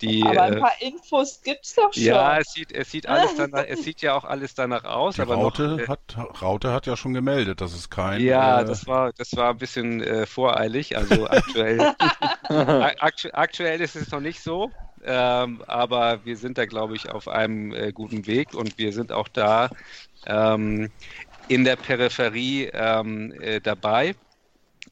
[0.02, 2.02] die, aber ein äh, paar Infos gibt es doch schon.
[2.02, 5.14] Ja, es sieht, es sieht alles danach, es sieht ja auch alles danach aus.
[5.14, 8.20] Die aber Raute, noch, äh, hat, Raute hat ja schon gemeldet, dass es kein.
[8.20, 10.94] Ja, äh, das war, das war ein bisschen äh, voreilig.
[10.94, 11.80] Also aktuell,
[12.48, 14.70] aktu aktuell ist es noch nicht so.
[15.04, 19.10] Ähm, aber wir sind da, glaube ich, auf einem äh, guten Weg und wir sind
[19.10, 19.70] auch da
[20.26, 20.90] ähm,
[21.48, 24.14] in der Peripherie ähm, äh, dabei.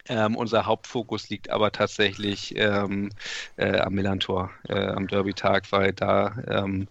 [0.09, 3.11] Ähm, unser Hauptfokus liegt aber tatsächlich ähm,
[3.57, 6.89] äh, am Millantor, äh, am Derby-Tag, weil da ähm,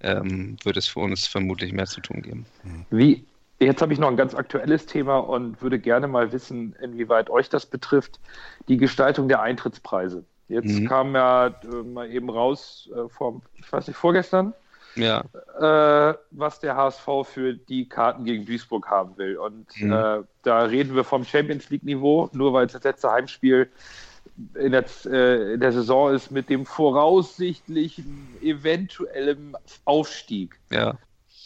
[0.00, 2.46] ähm, wird es für uns vermutlich mehr zu tun geben.
[2.90, 3.24] Wie,
[3.58, 7.48] jetzt habe ich noch ein ganz aktuelles Thema und würde gerne mal wissen, inwieweit euch
[7.48, 8.20] das betrifft,
[8.68, 10.24] die Gestaltung der Eintrittspreise.
[10.48, 10.88] Jetzt mhm.
[10.88, 14.52] kam ja äh, mal eben raus, äh, vor, ich weiß nicht, vorgestern,
[14.96, 15.24] ja.
[15.58, 19.36] äh, was der HSV für die Karten gegen Duisburg haben will.
[19.36, 19.92] Und mhm.
[19.92, 23.70] äh, da reden wir vom Champions League-Niveau, nur weil es das letzte Heimspiel
[24.54, 30.58] in der, äh, in der Saison ist mit dem voraussichtlichen eventuellen Aufstieg.
[30.70, 30.96] Ja.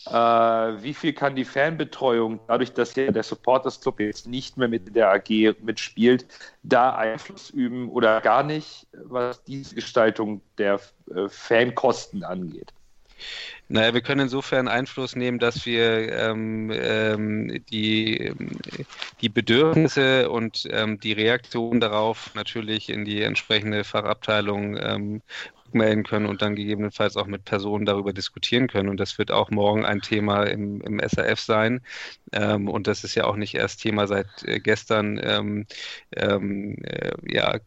[0.07, 4.69] Äh, wie viel kann die Fanbetreuung, dadurch, dass ja der Supporters Club jetzt nicht mehr
[4.69, 6.27] mit der AG mitspielt,
[6.63, 10.81] da Einfluss üben oder gar nicht, was diese Gestaltung der
[11.13, 12.73] äh, Fankosten angeht?
[13.69, 18.33] Naja, wir können insofern Einfluss nehmen, dass wir ähm, ähm, die,
[19.21, 25.21] die Bedürfnisse und ähm, die Reaktion darauf natürlich in die entsprechende Fachabteilung
[25.77, 28.89] rückmelden können und dann gegebenenfalls auch mit Personen darüber diskutieren können.
[28.89, 31.81] Und das wird auch morgen ein Thema im, im SAF sein.
[32.33, 35.67] Ähm, und das ist ja auch nicht erst Thema seit äh, gestern, ähm,
[36.17, 37.59] ähm, äh, ja,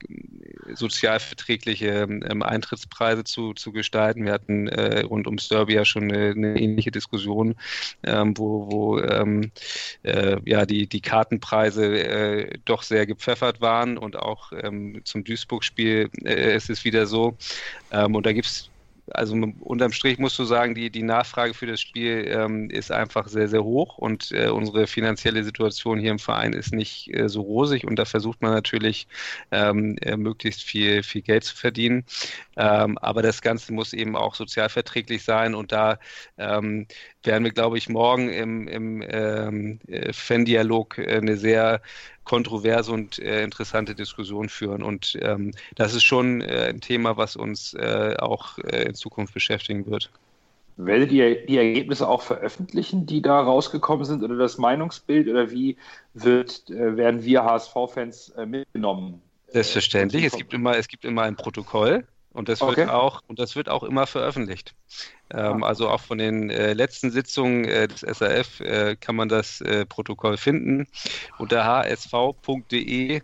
[0.74, 4.26] sozialverträgliche ähm, Eintrittspreise zu, zu gestalten.
[4.26, 7.56] Wir hatten äh, rund ums Derby ja schon eine, eine ähnliche Diskussion,
[8.04, 9.52] ähm, wo, wo ähm,
[10.04, 14.52] äh, ja, die, die Kartenpreise äh, doch sehr gepfeffert waren und auch
[15.04, 17.38] zum Duisburg-Spiel äh, ist es wieder so,
[18.06, 18.70] ähm, und da gibt es,
[19.12, 23.28] also unterm Strich musst du sagen, die, die Nachfrage für das Spiel ähm, ist einfach
[23.28, 27.42] sehr, sehr hoch und äh, unsere finanzielle Situation hier im Verein ist nicht äh, so
[27.42, 29.08] rosig und da versucht man natürlich
[29.52, 32.06] ähm, äh, möglichst viel, viel Geld zu verdienen.
[32.56, 35.98] Ähm, aber das Ganze muss eben auch sozialverträglich sein und da
[36.38, 36.86] ähm,
[37.24, 41.82] werden wir, glaube ich, morgen im, im ähm, äh, Fan-Dialog äh, eine sehr
[42.24, 44.84] kontroverse und äh, interessante Diskussion führen.
[44.84, 49.34] Und ähm, das ist schon äh, ein Thema, was uns äh, auch äh, in Zukunft
[49.34, 50.12] beschäftigen wird.
[50.78, 55.76] Werdet ihr die Ergebnisse auch veröffentlichen, die da rausgekommen sind, oder das Meinungsbild, oder wie
[56.14, 59.22] wird, werden wir HSV-Fans mitgenommen?
[59.50, 60.24] Selbstverständlich.
[60.24, 62.78] Es gibt immer, es gibt immer ein Protokoll und das okay.
[62.78, 64.76] wird auch und das wird auch immer veröffentlicht.
[65.32, 69.62] Ähm, also auch von den äh, letzten Sitzungen äh, des SAF äh, kann man das
[69.62, 70.88] äh, Protokoll finden
[71.38, 73.22] unter hsv.de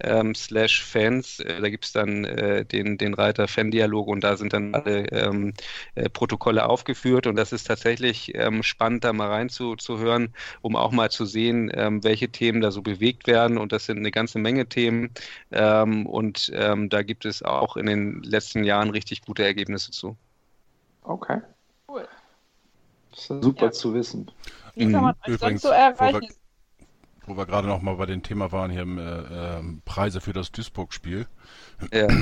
[0.00, 1.40] ähm, slash Fans.
[1.40, 5.06] Äh, da gibt es dann äh, den, den Reiter Fan-Dialog und da sind dann alle
[5.12, 5.54] ähm,
[5.94, 11.10] äh, Protokolle aufgeführt und das ist tatsächlich ähm, spannend, da mal reinzuhören, um auch mal
[11.10, 14.66] zu sehen, ähm, welche Themen da so bewegt werden und das sind eine ganze Menge
[14.66, 15.10] Themen
[15.52, 20.16] ähm, und ähm, da gibt es auch in den letzten Jahren richtig gute Ergebnisse zu.
[21.02, 21.40] Okay.
[21.88, 22.06] Cool.
[23.10, 23.72] Das ist super ja.
[23.72, 24.30] zu wissen.
[24.74, 26.28] Wie kann man euch Übrigens, sonst so erreichen?
[27.28, 30.50] Wo wir gerade noch mal bei dem Thema waren, hier äh, äh, Preise für das
[30.50, 31.26] Duisburg-Spiel.
[31.92, 32.08] Ja.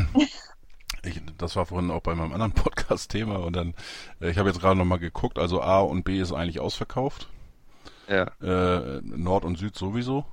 [1.03, 3.75] Ich, das war vorhin auch bei meinem anderen Podcast-Thema und dann,
[4.21, 7.29] äh, ich habe jetzt gerade noch mal geguckt, also A und B ist eigentlich ausverkauft.
[8.09, 8.25] Ja.
[8.43, 10.25] Äh, Nord und Süd sowieso.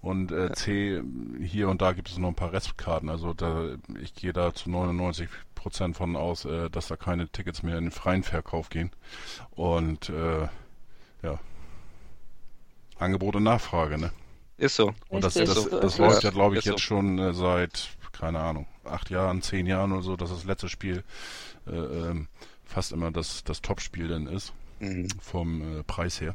[0.00, 1.02] Und äh, C,
[1.40, 3.08] hier und da gibt es noch ein paar Restkarten.
[3.08, 7.62] Also da, ich gehe da zu 99 Prozent von aus, äh, dass da keine Tickets
[7.62, 8.90] mehr in den freien Verkauf gehen.
[9.50, 10.48] Und äh,
[11.22, 11.38] ja,
[12.98, 14.12] Angebot und Nachfrage, ne?
[14.56, 14.92] Ist so.
[15.08, 16.70] Und das, Richtig, das, so das ist läuft ja, glaube ich, Ist so.
[16.72, 20.68] jetzt schon äh, seit, keine Ahnung, acht Jahren, zehn Jahren oder so, dass das letzte
[20.68, 21.04] Spiel
[21.66, 22.28] äh, ähm,
[22.64, 25.08] fast immer das, das Top-Spiel dann ist, Mhm.
[25.20, 26.34] vom äh, Preis her.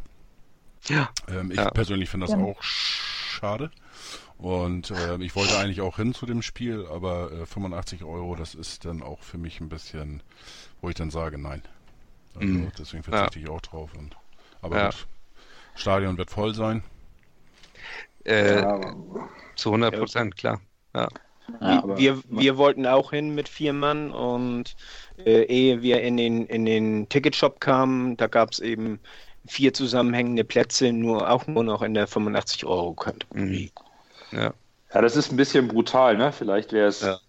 [0.89, 1.09] Ja.
[1.27, 1.71] Ähm, ich Ja.
[1.71, 2.41] persönlich finde das Ja.
[2.43, 3.71] auch schade.
[4.37, 8.55] Und äh, ich wollte eigentlich auch hin zu dem Spiel, aber äh, 85 Euro, das
[8.55, 10.21] ist dann auch für mich ein bisschen,
[10.81, 11.61] wo ich dann sage, nein.
[12.35, 12.71] Also Mhm.
[12.77, 13.93] deswegen verzichte ich auch drauf.
[13.95, 14.17] Und,
[14.61, 14.85] aber Ja.
[14.87, 15.07] gut,
[15.75, 16.83] Stadion wird voll sein.
[18.25, 18.95] Äh, Ja,
[19.55, 20.61] Zu 100 Prozent, klar.
[20.95, 21.07] Ja.
[21.59, 21.83] Ja.
[21.97, 24.75] wir, wir wollten auch hin mit vier Mann und
[25.17, 28.99] äh, ehe wir in den, in den Ticketshop kamen, da gab es eben
[29.45, 33.71] vier zusammenhängende Plätze, nur auch nur noch in der 85 Euro Kategorie.
[34.31, 34.53] Ja.
[34.93, 36.31] Ja, das ist ein bisschen brutal, ne?
[36.31, 37.19] Vielleicht wäre es Ja.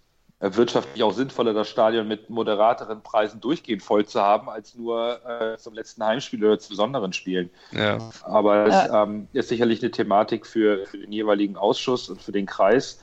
[0.44, 5.20] Äh, wirtschaftlich auch sinnvoller, das Stadion mit moderateren Preisen durchgehend voll zu haben, als nur
[5.26, 7.50] äh, zum letzten Heimspiel oder zu besonderen Spielen.
[7.72, 7.98] ja.
[8.24, 9.02] Aber es Ja.
[9.02, 13.00] ähm, ist sicherlich eine Thematik für, für den jeweiligen Ausschuss und für den Kreis.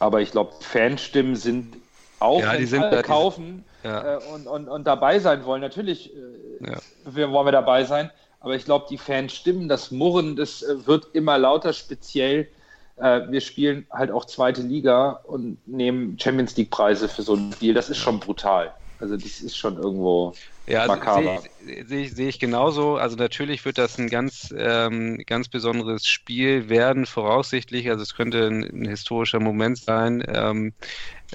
[0.00, 1.76] Aber ich glaube, Fanstimmen sind
[2.20, 4.14] auch, Ja, wenn die sind alle da, die- kaufen Ja.
[4.14, 5.60] äh, und, und, und dabei sein wollen.
[5.60, 6.18] Natürlich äh,
[6.60, 6.78] Ja.
[7.04, 11.06] wir, wollen wir dabei sein, aber ich glaube, die Fanstimmen, das Murren, das äh, wird
[11.14, 12.48] immer lauter, speziell.
[12.96, 17.74] Äh, wir spielen halt auch zweite Liga und nehmen Champions League-Preise für so ein Spiel.
[17.74, 18.72] Das ist schon brutal.
[18.98, 20.32] Also, das ist schon irgendwo.
[20.66, 21.42] Ja, also Makaber.
[21.62, 22.96] sehe ich, sehe ich genauso.
[22.96, 27.90] Also natürlich wird das ein ganz, ähm, ganz besonderes Spiel werden, voraussichtlich.
[27.90, 30.24] Also es könnte ein, ein historischer Moment sein.
[30.26, 30.72] Ähm,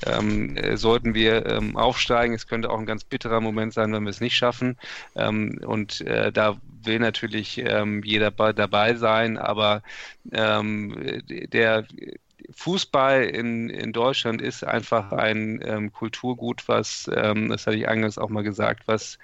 [0.05, 2.33] ähm, äh, sollten wir ähm, aufsteigen.
[2.33, 4.77] Es könnte auch ein ganz bitterer Moment sein, wenn wir es nicht schaffen.
[5.15, 9.83] Ähm, und äh, da will natürlich ähm, jeder bei, dabei sein, aber
[10.31, 11.85] ähm, der
[12.51, 18.17] Fußball in, in Deutschland ist einfach ein ähm, Kulturgut, was, ähm, das hatte ich eingangs
[18.17, 19.19] auch mal gesagt, was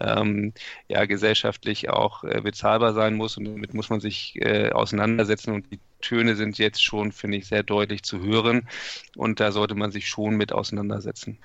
[0.00, 0.52] ähm,
[0.88, 5.70] ja gesellschaftlich auch äh, bezahlbar sein muss und damit muss man sich äh, auseinandersetzen und
[5.72, 8.68] die Töne sind jetzt schon, finde ich, sehr deutlich zu hören
[9.16, 11.38] und da sollte man sich schon mit auseinandersetzen.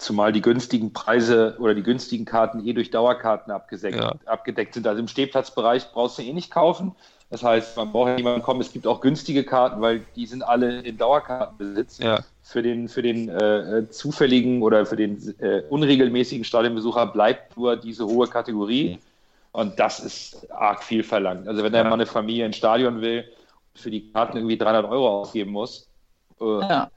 [0.00, 4.14] Zumal die günstigen Preise oder die günstigen Karten eh durch Dauerkarten abgedeckt, Ja.
[4.24, 4.86] abgedeckt sind.
[4.86, 6.96] Also im Stehplatzbereich brauchst du eh nicht kaufen.
[7.28, 8.62] Das heißt, man braucht ja niemanden kommen.
[8.62, 11.98] Es gibt auch günstige Karten, weil die sind alle in Dauerkartenbesitz.
[11.98, 17.76] Ja, Für den, für den äh, zufälligen oder für den äh, unregelmäßigen Stadionbesucher bleibt nur
[17.76, 18.98] diese hohe Kategorie.
[19.52, 21.46] Und das ist arg viel verlangt.
[21.46, 21.84] Also wenn da Ja.
[21.84, 23.24] mal eine Familie ins Stadion will,
[23.74, 25.88] für die Karten irgendwie 300 Euro ausgeben muss.
[26.40, 26.90] Äh, Ja.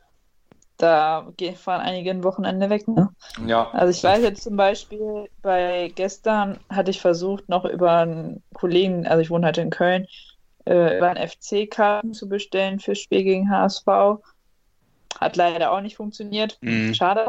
[0.78, 2.88] Da fahren einige ein Wochenende weg.
[2.88, 3.10] Ne?
[3.46, 3.70] ja.
[3.72, 9.06] Also ich weiß jetzt zum Beispiel, bei gestern hatte ich versucht, noch über einen Kollegen,
[9.06, 10.08] also ich wohne halt in Köln,
[10.66, 13.86] äh, über einen FC-Karten zu bestellen fürs Spiel gegen HSV.
[15.20, 16.58] Hat leider auch nicht funktioniert.
[16.62, 16.94] Mhm.
[16.94, 17.28] Schade.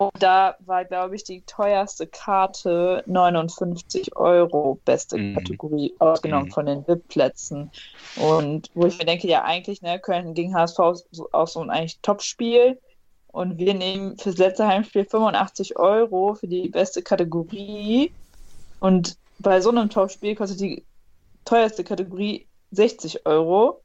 [0.00, 5.34] Und da war, glaube ich, die teuerste Karte 59 Euro, beste Mhm.
[5.34, 6.52] Kategorie, ausgenommen Mhm.
[6.52, 7.72] von den VIP-Plätzen.
[8.16, 10.78] Und wo ich mir denke, ja, eigentlich, ne, Köln gegen HSV
[11.32, 12.78] auch so ein eigentlich Top-Spiel.
[13.32, 18.12] Und wir nehmen fürs letzte Heimspiel 85 Euro für die beste Kategorie.
[18.78, 20.84] Und bei so einem Top-Spiel kostet die
[21.44, 23.82] teuerste Kategorie 60 Euro.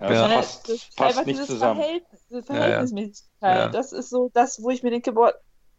[0.00, 0.08] Ja.
[0.08, 1.80] Das passt, passt nicht zusammen.
[1.80, 2.42] Verhältnis, diese Ja.
[2.42, 3.56] Verhältnismäßigkeit.
[3.56, 3.68] Ja.
[3.68, 5.32] Das ist so das, wo ich mir denke, boah,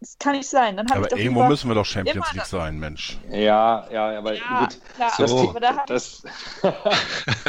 [0.03, 0.77] das kann nicht sein.
[0.77, 3.19] Dann hab ich Aber doch irgendwo müssen wir doch Champions League sein, Mensch.
[3.29, 4.79] Ja, ja, aber Ja, gut.
[4.93, 5.49] klar, So.
[5.49, 6.23] aber da hat Das,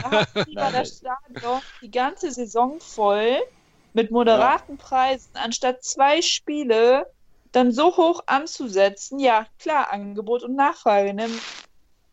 [0.01, 3.39] da hat das Stadion die ganze Saison voll
[3.93, 7.07] mit moderaten Preisen, anstatt zwei Spiele
[7.53, 9.19] dann so hoch anzusetzen.
[9.19, 11.41] Ja, klar, Angebot und Nachfrage, ne?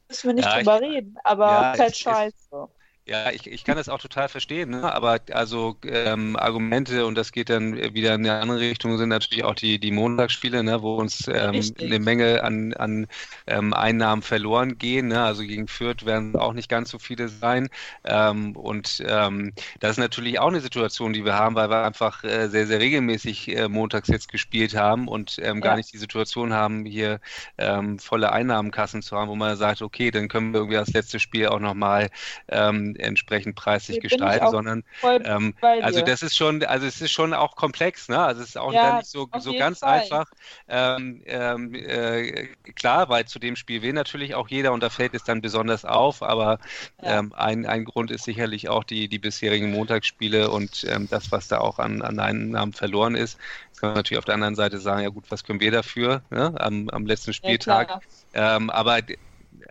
[0.10, 2.68] Müssen wir nicht Ja, drüber reden, aber ja, halt scheiße.
[3.08, 4.94] Ja, ich, ich kann das auch total verstehen, ne?
[4.94, 9.44] aber also ähm, Argumente und das geht dann wieder in eine andere Richtung sind natürlich
[9.44, 10.84] auch die, die Montagsspiele, ne?
[10.84, 13.08] wo uns ähm, eine Menge an, an
[13.48, 15.08] ähm, Einnahmen verloren gehen.
[15.08, 15.20] Ne?
[15.20, 17.70] Also gegen Fürth werden auch nicht ganz so viele sein.
[18.04, 22.24] Ähm, und ähm, das ist natürlich auch eine Situation, die wir haben, weil wir einfach
[22.24, 26.54] äh, sehr, sehr regelmäßig äh, montags jetzt gespielt haben und ähm, gar nicht die Situation
[26.54, 27.20] haben, hier
[27.58, 31.20] ähm, volle Einnahmenkassen zu haben, wo man sagt, okay, dann können wir irgendwie das letzte
[31.20, 32.10] Spiel auch nochmal
[32.48, 34.84] ähm, entsprechend preislich Hier gestalten, sondern
[35.24, 38.20] ähm, also das ist schon, also es ist schon auch komplex, ne?
[38.24, 39.84] Also es ist auch Ja, nicht so, so ganz Fall.
[39.84, 40.26] einfach.
[40.68, 45.14] Ähm, ähm, äh, klar, weil zu dem Spiel will natürlich auch jeder und da fällt
[45.14, 46.60] es dann besonders auf, aber
[47.02, 47.20] Ja.
[47.20, 51.48] ähm, ein, ein Grund ist sicherlich auch die, die bisherigen Montagsspiele und ähm, das, was
[51.48, 53.38] da auch an, an Einnahmen verloren ist.
[53.68, 56.24] Jetzt kann man natürlich auf der anderen Seite sagen, ja gut, was können wir dafür
[56.30, 56.54] ne?
[56.60, 57.90] am, am letzten Ja, Spieltag?
[57.90, 58.02] klar.
[58.34, 59.00] Ähm, aber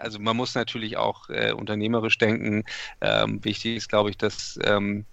[0.00, 2.64] also man muss natürlich auch äh, unternehmerisch denken.
[3.00, 5.06] Ähm, wichtig ist, glaube ich, dass ähm,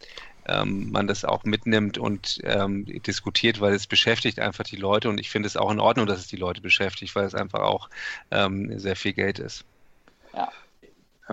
[0.46, 5.20] ähm, man das auch mitnimmt und ähm, diskutiert, weil es beschäftigt einfach die Leute und
[5.20, 7.90] ich finde es auch in Ordnung, dass es die Leute beschäftigt, weil es einfach auch
[8.32, 9.66] ähm, sehr viel Geld ist.
[10.34, 10.52] Ja,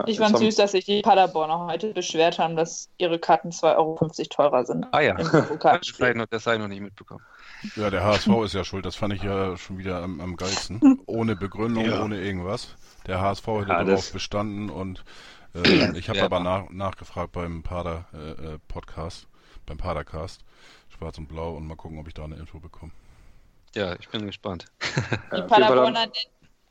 [0.06, 3.76] Ich jetzt fand süß, dass sich die Paderborner heute beschwert haben, dass ihre Karten 2,50
[3.78, 4.86] Euro teurer sind.
[4.92, 7.24] Ah ja, ich, noch- das habe ich noch nicht mitbekommen.
[7.76, 8.84] Ja, der HSV ist ja schuld.
[8.86, 11.00] Das fand ich ja schon wieder am, am geilsten.
[11.06, 12.02] Ohne Begründung, Ja.
[12.02, 12.76] ohne irgendwas.
[13.06, 15.04] Der HSV hätte Ja, darauf bestanden und
[15.54, 15.58] äh,
[15.98, 19.26] ich habe Ja, aber nach, nachgefragt beim Pader äh, äh, Podcast,
[19.66, 20.44] beim Padercast,
[20.88, 22.92] Schwarz und Blau und mal gucken, ob ich da eine Info bekomme.
[23.74, 24.66] Ja, ich bin gespannt.
[25.36, 26.06] Die Paderborner,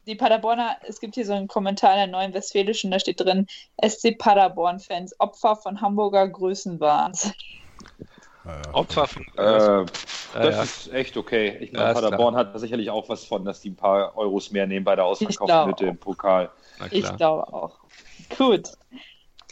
[0.06, 3.48] die Paderborner, es gibt hier so einen Kommentar in der Neuen Westfälischen, da steht drin,
[3.86, 7.34] SC Paderborn-Fans, Opfer von Hamburger Größenwahns.
[8.74, 9.86] Opfer von Äh, das
[10.36, 10.64] Ja, ja.
[10.64, 11.58] ist echt okay.
[11.62, 14.68] Ich meine, Paderborn hat da sicherlich auch was von, dass die ein paar Euros mehr
[14.68, 15.18] nehmen bei der auch.
[15.88, 16.50] im Pokal.
[16.92, 17.18] Ich klar.
[17.18, 17.80] glaube auch.
[18.38, 18.72] Gut.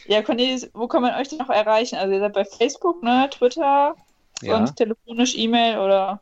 [0.07, 1.95] Ja, Cornelis, wo kann man euch denn noch erreichen?
[1.97, 3.95] Also ihr seid bei Facebook, ne, Twitter,
[4.41, 4.57] Ja.
[4.57, 6.21] sonst telefonisch, E-Mail oder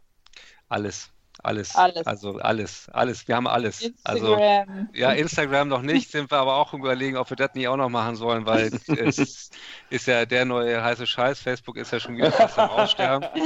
[0.68, 1.10] Alles.
[1.42, 1.76] Alles.
[1.76, 2.06] Alles.
[2.06, 2.90] Also alles.
[2.90, 3.28] Alles.
[3.28, 3.92] Wir haben alles.
[4.04, 4.90] Also Instagram?
[4.94, 7.90] Ja, Instagram noch nicht, sind wir aber auch überlegen, ob wir das nicht auch noch
[7.90, 9.50] machen sollen, weil es
[9.90, 11.40] ist ja der neue heiße Scheiß.
[11.40, 13.30] Facebook ist ja schon wieder fast am Aussterben.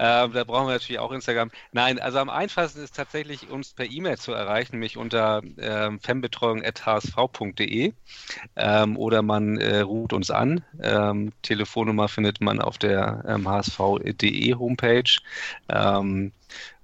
[0.00, 1.50] Ähm, da brauchen wir natürlich auch Instagram.
[1.72, 7.92] Nein, also am einfachsten ist tatsächlich, uns per E-Mail zu erreichen, nämlich unter ähm, fanbetreuung.hsv.de
[8.56, 10.64] ähm, oder man äh, ruft uns an.
[10.80, 15.18] Ähm, Telefonnummer findet man auf der ähm, hsv.de Homepage.
[15.68, 16.32] Ähm,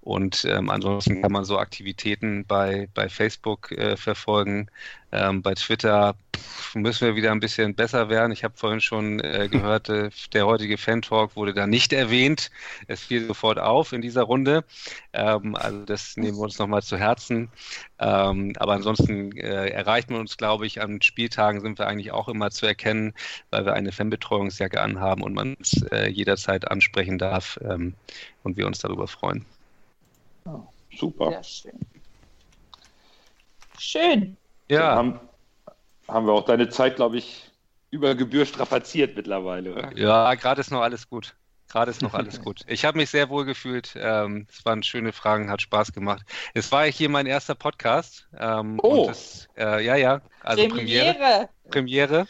[0.05, 4.71] und ähm, ansonsten kann man so Aktivitäten bei, bei Facebook äh, verfolgen.
[5.13, 8.31] Ähm, bei Twitter pff, müssen wir wieder ein bisschen besser werden.
[8.31, 12.51] Ich habe vorhin schon äh, gehört, äh, der heutige Fan-Talk wurde da nicht erwähnt.
[12.87, 14.65] Es fiel sofort auf in dieser Runde.
[15.15, 17.49] Ähm, also das nehmen wir uns nochmal zu Herzen.
[17.99, 22.29] Ähm, aber ansonsten äh, erreicht man uns, glaube ich, an Spieltagen sind wir eigentlich auch
[22.29, 23.15] immer zu erkennen,
[23.49, 27.95] weil wir eine Fanbetreuungsjacke anhaben und man uns äh, jederzeit ansprechen darf ähm,
[28.43, 29.47] und wir uns darüber freuen.
[30.97, 31.31] Super.
[31.31, 31.81] Sehr schön.
[33.79, 34.37] Schön.
[34.69, 35.21] Ja, Haben,
[36.09, 37.51] haben wir auch deine Zeit, glaube ich,
[37.91, 39.73] über Gebühr strapaziert mittlerweile.
[39.73, 39.97] oder?
[39.97, 41.35] ja, gerade ist noch alles gut.
[41.69, 42.61] Gerade ist noch alles gut.
[42.69, 43.95] Ich habe mich sehr wohl gefühlt.
[43.97, 46.25] Ähm, es waren schöne Fragen, hat Spaß gemacht.
[46.55, 48.29] Es war hier mein erster Podcast.
[48.39, 49.01] Ähm, Oh.
[49.03, 51.15] und das, äh, ja, ja, also Premiere.
[51.15, 51.49] Premiere.
[51.71, 52.27] Premiere.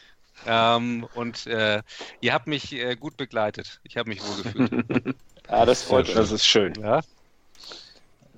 [0.47, 1.83] Ähm, und äh,
[2.23, 3.81] ihr habt mich äh, gut begleitet.
[3.85, 5.17] Ich habe mich wohl gefühlt.
[5.51, 6.33] Ja, das freut Das uns.
[6.33, 6.73] ist schön.
[6.81, 7.03] ja?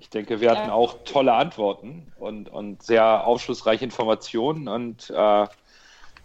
[0.06, 0.72] Ich denke, wir hatten Ja.
[0.72, 4.68] auch tolle Antworten und, und sehr aufschlussreiche Informationen.
[4.68, 5.46] Und äh,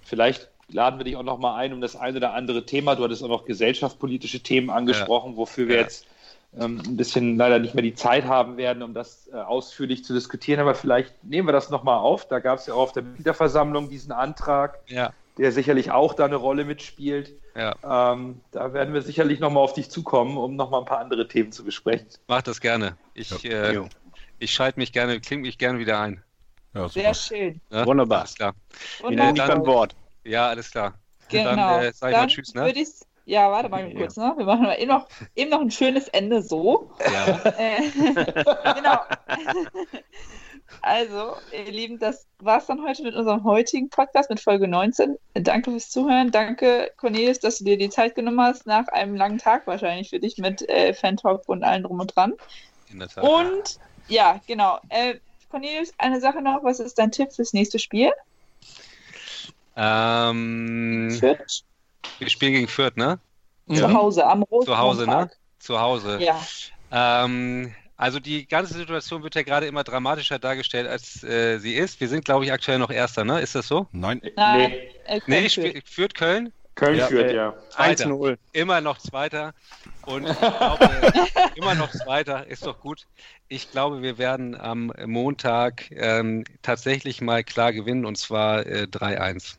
[0.03, 2.95] vielleicht laden wir dich auch noch mal ein um das ein oder andere Thema.
[2.95, 5.81] Du hattest auch noch gesellschaftspolitische Themen angesprochen, wofür wir Ja.
[5.81, 6.05] jetzt
[6.55, 10.13] ähm, ein bisschen leider nicht mehr die Zeit haben werden, um das äh, ausführlich zu
[10.13, 10.59] diskutieren.
[10.59, 12.27] Aber vielleicht nehmen wir das noch mal auf.
[12.27, 15.11] Da gab es ja auch auf der Mitgliederversammlung diesen Antrag, ja,
[15.41, 17.33] der sicherlich auch da eine Rolle mitspielt.
[17.55, 17.75] ja.
[18.13, 20.99] Ähm, da werden wir sicherlich noch mal auf dich zukommen, um noch mal ein paar
[20.99, 22.07] andere Themen zu besprechen.
[22.27, 22.97] Mach das gerne.
[23.13, 23.87] Ich, äh, Jo.
[24.39, 26.23] ich schalte mich gerne, klinge mich gerne wieder ein.
[26.75, 27.59] ja, Sehr schön.
[27.71, 27.85] Ne?
[27.85, 28.19] Wunderbar.
[28.19, 28.53] Alles klar.
[29.07, 29.95] Dich dann- beim Wort.
[30.23, 30.93] Ja, alles klar.
[31.29, 31.55] Genau.
[31.55, 32.73] Dann äh, sag ich mal Dann Tschüss, ne?
[33.25, 33.97] ja, warte mal Ja.
[33.97, 34.33] kurz, ne?
[34.37, 36.91] Wir machen mal eben noch, eben noch ein schönes Ende so.
[37.11, 37.39] Ja.
[37.57, 37.81] Äh,
[38.75, 38.99] genau.
[40.81, 45.17] Also, ihr Lieben, das war's dann heute mit unserem heutigen Podcast mit Folge 19.
[45.35, 46.31] Danke fürs Zuhören.
[46.31, 50.19] Danke, Cornelius, dass du dir die Zeit genommen hast, nach einem langen Tag wahrscheinlich für
[50.19, 52.33] dich mit äh, Fan-Talk und allem drum und dran.
[52.91, 53.23] In der Tat.
[53.23, 54.79] Und ja, genau.
[54.89, 55.15] Äh,
[55.49, 56.63] Cornelius, eine Sache noch.
[56.63, 58.11] Was ist dein Tipp fürs nächste Spiel?
[59.75, 61.63] Ähm, Fürth?
[62.19, 63.19] wir spielen gegen Fürth, ne?
[63.67, 64.65] Zu Hause, am Rosenmontag.
[64.65, 65.29] Zu Hause, ne?
[65.59, 66.19] Zu Hause.
[66.21, 66.41] Ja.
[66.91, 71.99] Ähm, Also die ganze Situation wird ja gerade immer dramatischer dargestellt, als äh, sie ist.
[72.01, 73.39] Wir sind, glaube ich, aktuell noch Erster, ne?
[73.41, 73.87] Ist das so?
[73.91, 75.67] Nein, Nein, Nee, äh, Köln Nee, führt.
[75.69, 76.51] sp- führt Köln.
[76.73, 77.53] Köln Ja, führt, äh, ja.
[77.69, 78.05] Zweiter.
[78.05, 78.37] 1-0.
[78.53, 79.53] Immer noch Zweiter.
[80.07, 81.11] Und ich glaube,
[81.53, 83.05] immer noch Zweiter, ist doch gut.
[83.49, 89.57] Ich glaube, wir werden am Montag ähm, tatsächlich mal klar gewinnen und zwar äh, 3-1.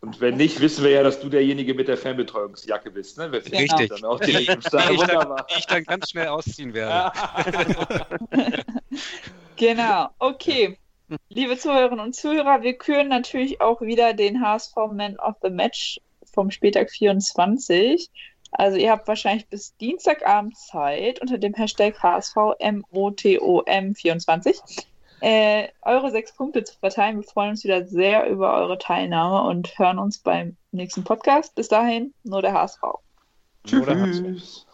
[0.00, 3.18] Und wenn nicht, wissen wir ja, dass du derjenige mit der Fernbetreuungsjacke bist.
[3.18, 3.32] Ne?
[3.32, 3.88] Finden Richtig.
[3.88, 7.12] Dann auch direkt im ich, dann, ich dann ganz schnell ausziehen werde.
[9.58, 10.78] Genau, okay.
[11.30, 15.98] Liebe Zuhörerinnen und Zuhörer, wir küren natürlich auch wieder den HSV Man of the Match
[16.32, 18.08] vom Spieltag 24.
[18.52, 24.86] Also ihr habt wahrscheinlich bis Dienstagabend Zeit unter dem Hashtag HSVMOTOM24
[25.20, 27.16] äh, eure sechs Punkte zu verteilen.
[27.16, 31.54] Wir freuen uns wieder sehr über eure Teilnahme und hören uns beim nächsten Podcast.
[31.54, 32.80] Bis dahin, nur der HSV.
[33.64, 34.66] Tschüss.